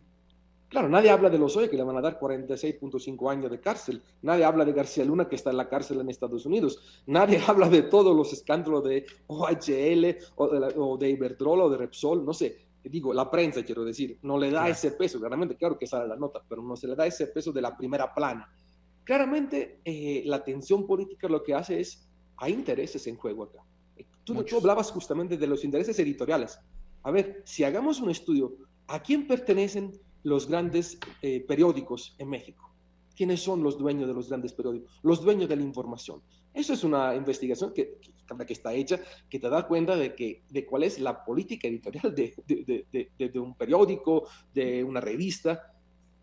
Claro, 0.69 0.89
nadie 0.89 1.09
habla 1.09 1.29
de 1.29 1.37
los 1.37 1.55
Lozoya 1.55 1.69
que 1.69 1.77
le 1.77 1.83
van 1.83 1.95
a 1.95 2.01
dar 2.01 2.19
46.5 2.19 3.31
años 3.31 3.49
de 3.49 3.61
cárcel. 3.61 4.01
Nadie 4.21 4.43
habla 4.43 4.65
de 4.65 4.73
García 4.73 5.05
Luna 5.05 5.29
que 5.29 5.37
está 5.37 5.51
en 5.51 5.57
la 5.57 5.69
cárcel 5.69 6.01
en 6.01 6.09
Estados 6.09 6.45
Unidos. 6.45 7.03
Nadie 7.05 7.39
habla 7.47 7.69
de 7.69 7.83
todos 7.83 8.15
los 8.15 8.33
escándalos 8.33 8.83
de 8.83 9.05
OHL 9.27 10.17
o 10.35 10.47
de, 10.47 10.73
o 10.75 10.97
de 10.97 11.09
Iberdrola 11.09 11.65
o 11.65 11.69
de 11.69 11.77
Repsol. 11.77 12.25
No 12.25 12.33
sé, 12.33 12.57
digo, 12.83 13.13
la 13.13 13.31
prensa 13.31 13.63
quiero 13.63 13.85
decir, 13.85 14.19
no 14.23 14.37
le 14.37 14.51
da 14.51 14.67
ese 14.67 14.91
peso. 14.91 15.19
Claramente, 15.19 15.55
claro 15.55 15.77
que 15.79 15.87
sale 15.87 16.07
la 16.07 16.17
nota, 16.17 16.43
pero 16.47 16.61
no 16.61 16.75
se 16.75 16.87
le 16.87 16.95
da 16.95 17.05
ese 17.05 17.27
peso 17.27 17.53
de 17.53 17.61
la 17.61 17.77
primera 17.77 18.13
plana. 18.13 18.49
Claramente, 19.05 19.79
eh, 19.85 20.23
la 20.25 20.43
tensión 20.43 20.85
política 20.85 21.29
lo 21.29 21.43
que 21.43 21.53
hace 21.53 21.79
es, 21.79 22.09
hay 22.35 22.51
intereses 22.51 23.07
en 23.07 23.15
juego 23.15 23.43
acá. 23.43 23.63
Tú, 24.25 24.43
tú 24.43 24.57
hablabas 24.57 24.91
justamente 24.91 25.37
de 25.37 25.47
los 25.47 25.63
intereses 25.63 25.97
editoriales. 25.97 26.59
A 27.03 27.11
ver, 27.11 27.41
si 27.45 27.63
hagamos 27.63 28.01
un 28.01 28.09
estudio, 28.09 28.57
¿a 28.87 29.01
quién 29.01 29.25
pertenecen 29.25 29.97
los 30.23 30.47
grandes 30.47 30.99
eh, 31.21 31.41
periódicos 31.41 32.15
en 32.17 32.29
México. 32.29 32.73
¿Quiénes 33.15 33.41
son 33.41 33.63
los 33.63 33.77
dueños 33.77 34.07
de 34.07 34.13
los 34.13 34.29
grandes 34.29 34.53
periódicos? 34.53 34.91
Los 35.01 35.23
dueños 35.23 35.49
de 35.49 35.55
la 35.55 35.63
información. 35.63 36.21
Eso 36.53 36.73
es 36.73 36.83
una 36.83 37.15
investigación 37.15 37.73
que, 37.73 37.99
que, 37.99 38.53
está 38.53 38.73
hecha, 38.73 38.99
que 39.29 39.39
te 39.39 39.49
da 39.49 39.67
cuenta 39.67 39.95
de, 39.95 40.13
que, 40.15 40.43
de 40.49 40.65
cuál 40.65 40.83
es 40.83 40.99
la 40.99 41.23
política 41.23 41.67
editorial 41.67 42.13
de, 42.15 42.33
de, 42.45 43.09
de, 43.17 43.39
un 43.39 43.55
periódico, 43.55 44.27
de 44.53 44.83
una 44.83 45.01
revista. 45.01 45.73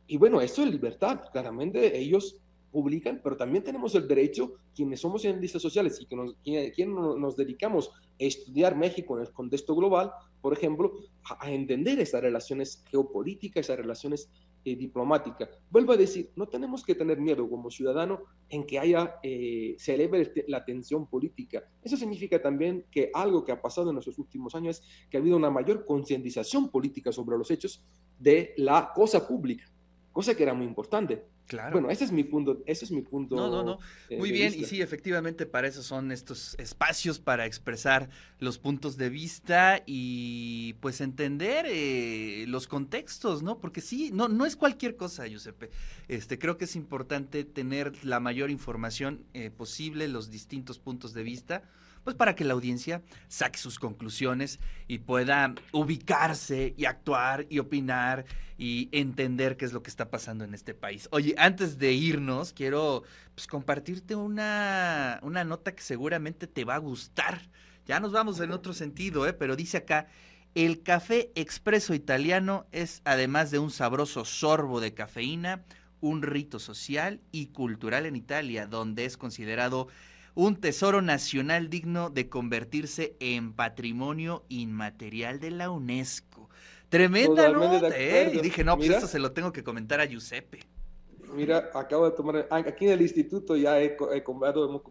Y 0.07 0.17
bueno, 0.17 0.41
eso 0.41 0.63
es 0.63 0.71
libertad. 0.71 1.21
Claramente 1.33 1.97
ellos 1.99 2.44
publican, 2.75 3.21
pero 3.23 3.37
también 3.37 3.63
tenemos 3.63 3.95
el 3.95 4.09
derecho, 4.09 4.55
quienes 4.75 4.99
somos 5.01 5.25
analistas 5.25 5.63
sociales 5.63 5.97
y 6.01 6.07
que 6.07 6.17
nos, 6.17 6.35
quienes 6.43 6.89
nos 6.89 7.37
dedicamos 7.37 7.89
a 7.89 7.93
estudiar 8.19 8.77
México 8.77 9.17
en 9.17 9.25
el 9.25 9.33
contexto 9.33 9.77
global, 9.77 10.11
por 10.43 10.53
ejemplo, 10.53 10.93
a, 11.39 11.53
entender 11.53 12.01
esas 12.01 12.21
relaciones 12.21 12.83
geopolíticas, 12.91 13.67
esas 13.67 13.77
relaciones 13.77 14.29
eh, 14.65 14.75
diplomáticas. 14.75 15.51
Vuelvo 15.71 15.93
a 15.93 15.97
decir, 15.97 16.33
no 16.35 16.49
tenemos 16.49 16.85
que 16.85 16.97
tener 16.97 17.21
miedo 17.21 17.49
como 17.49 17.71
ciudadano 17.71 18.23
en 18.49 18.67
que 18.67 18.81
haya, 18.81 19.21
eh, 19.23 19.77
se 19.79 19.95
eleve 19.95 20.23
este, 20.23 20.45
la 20.49 20.65
tensión 20.65 21.07
política. 21.07 21.63
Eso 21.81 21.97
significa 21.97 22.43
también 22.43 22.87
que 22.91 23.09
algo 23.15 23.45
que 23.45 23.53
ha 23.53 23.63
pasado 23.63 23.91
en 23.91 23.97
los 23.97 24.19
últimos 24.19 24.57
años 24.57 24.81
es 24.81 25.09
que 25.09 25.17
ha 25.17 25.21
habido 25.21 25.37
una 25.37 25.51
mayor 25.51 25.87
concientización 25.87 26.71
política 26.71 27.13
sobre 27.13 27.39
los 27.39 27.53
hechos 27.53 27.85
de 28.19 28.53
la 28.57 28.91
cosa 28.93 29.29
pública, 29.29 29.65
cosa 30.13 30.35
que 30.35 30.43
era 30.43 30.55
muy 30.55 30.67
importante. 30.67 31.34
Claro. 31.47 31.73
Bueno, 31.73 31.91
ese 31.91 32.05
es 32.05 32.13
mi 32.13 32.25
punto, 32.25 32.63
ese 32.65 32.87
es 32.87 32.91
mi 32.91 33.03
punto. 33.03 33.37
No, 33.37 33.51
no, 33.51 33.63
no. 33.63 33.79
Muy 34.17 34.33
bien, 34.33 34.55
y 34.57 34.65
sí, 34.65 34.81
efectivamente, 34.81 35.45
para 35.45 35.69
eso 35.69 35.83
son 35.83 36.11
estos 36.11 36.55
espacios 36.59 37.19
para 37.19 37.45
expresar 37.45 38.09
los 38.39 38.59
puntos 38.59 38.97
de 38.97 39.11
vista 39.11 39.83
y 39.85 40.75
pues 40.81 41.03
entender 41.03 41.67
eh, 41.69 42.47
los 42.49 42.67
contextos, 42.67 43.43
¿no? 43.43 43.59
Porque 43.59 43.83
sí, 43.83 44.11
no, 44.11 44.29
no 44.29 44.47
es 44.47 44.57
cualquier 44.57 44.97
cosa, 44.97 45.27
Giuseppe. 45.27 45.71
Este, 46.09 46.39
creo 46.39 46.57
que 46.57 46.65
es 46.65 46.77
importante 46.77 47.45
tener 47.45 48.05
la 48.05 48.21
mayor 48.21 48.51
información 48.51 49.25
eh, 49.35 49.51
posible, 49.51 50.09
los 50.09 50.31
distintos 50.31 50.79
puntos 50.79 51.13
de 51.13 51.23
vista 51.25 51.63
pues 52.05 52.15
para 52.17 52.35
que 52.35 52.45
la 52.45 52.55
audiencia 52.55 53.03
saque 53.29 53.59
sus 53.59 53.79
conclusiones 53.79 54.61
y 54.87 54.99
pueda 54.99 55.55
ubicarse 55.73 56.75
y 56.77 56.85
actuar 56.85 57.47
y 57.49 57.59
opinar 57.59 58.27
y 58.57 58.89
entender 58.93 59.57
qué 59.57 59.65
es 59.65 59.73
lo 59.73 59.83
que 59.83 59.91
está 59.91 60.11
pasando 60.11 60.45
en 60.45 60.55
este 60.55 60.75
país. 60.75 61.09
Oye, 61.11 61.35
antes 61.39 61.79
de 61.79 61.93
irnos, 61.93 62.53
quiero 62.53 63.03
pues, 63.35 63.47
compartirte 63.47 64.15
una, 64.15 65.19
una 65.23 65.45
nota 65.45 65.75
que 65.75 65.83
seguramente 65.83 66.47
te 66.47 66.65
va 66.65 66.77
a 66.77 66.79
gustar. 66.79 67.41
Ya 67.87 67.99
nos 68.01 68.13
vamos 68.13 68.39
en 68.41 68.53
otro 68.53 68.73
sentido, 68.73 69.27
¿eh? 69.27 69.33
pero 69.33 69.57
dice 69.57 69.79
acá, 69.79 70.07
el 70.55 70.83
café 70.83 71.33
expreso 71.35 71.95
italiano 71.95 72.67
es, 72.71 73.03
además 73.05 73.51
de 73.51 73.59
un 73.59 73.71
sabroso 73.71 74.25
sorbo 74.25 74.81
de 74.81 74.95
cafeína, 74.95 75.65
un 76.01 76.23
rito 76.23 76.59
social 76.59 77.21
y 77.33 77.47
cultural 77.47 78.07
en 78.07 78.15
Italia, 78.15 78.67
donde 78.67 79.05
es 79.05 79.17
considerado 79.17 79.89
un 80.35 80.57
tesoro 80.57 81.01
nacional 81.01 81.71
digno 81.71 82.11
de 82.11 82.29
convertirse 82.29 83.17
en 83.21 83.53
patrimonio 83.53 84.45
inmaterial 84.49 85.41
de 85.41 85.51
la 85.51 85.71
UNESCO. 85.71 86.49
Tremenda 86.89 87.49
nota, 87.49 87.89
¿eh? 87.97 88.33
Y 88.35 88.39
dije, 88.41 88.65
no, 88.65 88.77
pues 88.77 88.91
esto 88.91 89.07
se 89.07 89.19
lo 89.19 89.33
tengo 89.33 89.53
que 89.53 89.65
comentar 89.65 90.01
a 90.01 90.07
Giuseppe. 90.07 90.61
Mira, 91.35 91.71
acabo 91.75 92.09
de 92.09 92.17
tomar, 92.17 92.47
ah, 92.51 92.59
aquí 92.59 92.87
en 92.87 92.93
el 92.93 93.03
instituto 93.03 93.57
ya 93.57 93.81
he, 93.81 93.97
comprado 93.97 94.85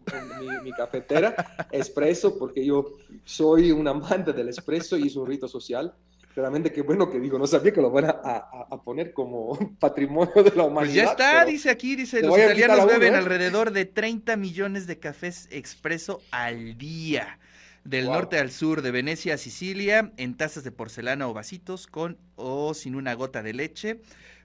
mi, 0.63 0.71
cafetera, 0.73 1.35
expreso, 1.71 2.37
porque 2.37 2.65
yo 2.65 2.97
soy 3.23 3.71
un 3.71 3.87
amante 3.87 4.33
del 4.33 4.49
expreso 4.49 4.97
y 4.97 5.07
es 5.07 5.15
un 5.15 5.25
rito 5.25 5.47
social 5.47 5.93
realmente 6.35 6.71
qué 6.71 6.81
bueno 6.81 7.09
que 7.09 7.19
digo, 7.19 7.37
no 7.37 7.47
sabía 7.47 7.71
que 7.71 7.81
lo 7.81 7.91
van 7.91 8.05
a, 8.05 8.83
poner 8.83 9.13
como 9.13 9.57
patrimonio 9.79 10.43
de 10.43 10.51
la 10.55 10.63
humanidad. 10.63 10.93
Pues 10.93 10.93
ya 10.93 11.11
está, 11.11 11.45
dice 11.45 11.69
aquí, 11.69 11.95
dice, 11.95 12.21
los 12.21 12.37
italianos 12.37 12.85
beben 12.85 13.13
¿eh? 13.13 13.17
alrededor 13.17 13.71
de 13.71 13.85
30 13.85 14.35
millones 14.35 14.87
de 14.87 14.99
cafés 14.99 15.47
expreso 15.51 16.21
al 16.31 16.77
día. 16.77 17.39
Del 17.83 18.05
norte 18.05 18.39
al 18.39 18.49
sur, 18.49 18.81
de 18.81 18.91
Venecia 18.91 19.33
a 19.33 19.37
Sicilia, 19.37 20.13
en 20.15 20.37
tazas 20.37 20.63
de 20.63 20.71
porcelana 20.71 21.27
o 21.27 21.33
vasitos, 21.33 21.85
con 21.85 22.17
o 22.35 22.73
sin 22.73 22.95
una 22.95 23.13
gota 23.13 23.43
de 23.43 23.51
leche. 23.51 23.99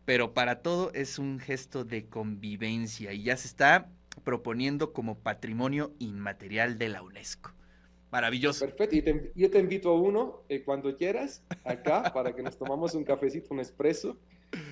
Pero 0.05 0.35
para 0.35 0.61
todo 0.61 0.91
es 0.93 1.21
un 1.21 1.39
gesto 1.39 1.85
de 1.85 2.07
convivencia 2.07 3.13
y 3.13 3.23
ya 3.23 3.37
se 3.37 3.47
está 3.47 3.91
proponiendo 4.25 4.93
como 4.93 5.19
patrimonio 5.19 5.93
inmaterial 6.01 6.79
de 6.79 6.89
la 6.89 7.03
UNESCO. 7.03 7.53
Maravilloso. 8.11 8.65
Perfecto, 8.65 8.97
y 8.97 9.03
te, 9.03 9.33
yo 9.35 9.51
te 9.51 9.59
invito 9.59 9.91
a 9.91 10.01
uno 10.01 10.45
eh, 10.49 10.63
cuando 10.63 10.97
quieras, 10.97 11.43
acá, 11.65 12.03
para 12.15 12.35
que 12.35 12.43
nos 12.43 12.57
tomamos 12.57 12.95
un 12.95 13.05
cafecito, 13.05 13.53
un 13.53 13.61
espresso. 13.61 14.17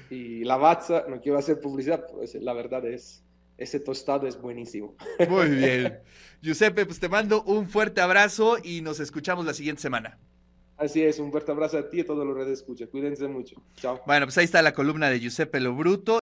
Y 0.08 0.44
la 0.44 0.56
bazza, 0.56 1.04
no 1.08 1.20
quiero 1.20 1.36
hacer 1.36 1.60
publicidad, 1.60 2.06
pues 2.10 2.34
la 2.34 2.54
verdad 2.54 2.86
es, 2.86 3.22
ese 3.58 3.78
tostado 3.80 4.26
es 4.26 4.40
buenísimo. 4.40 4.96
Muy 5.28 5.50
bien. 5.50 5.98
Giuseppe, 6.40 6.86
pues 6.86 6.98
te 6.98 7.08
mando 7.08 7.42
un 7.42 7.68
fuerte 7.68 8.00
abrazo 8.00 8.56
y 8.62 8.80
nos 8.80 9.00
escuchamos 9.00 9.44
la 9.44 9.52
siguiente 9.52 9.82
semana. 9.82 10.18
Así 10.78 11.02
es, 11.02 11.18
un 11.18 11.30
fuerte 11.30 11.52
abrazo 11.52 11.78
a 11.78 11.88
ti 11.88 11.98
y 11.98 12.00
a 12.00 12.06
todos 12.06 12.26
los 12.26 12.36
redes 12.36 12.58
escucha. 12.58 12.86
Cuídense 12.86 13.26
mucho. 13.28 13.62
Chao. 13.76 14.02
Bueno, 14.06 14.26
pues 14.26 14.36
ahí 14.36 14.44
está 14.44 14.60
la 14.60 14.74
columna 14.74 15.08
de 15.08 15.20
Giuseppe 15.20 15.58
Lo 15.58 15.74
Bruto. 15.74 16.14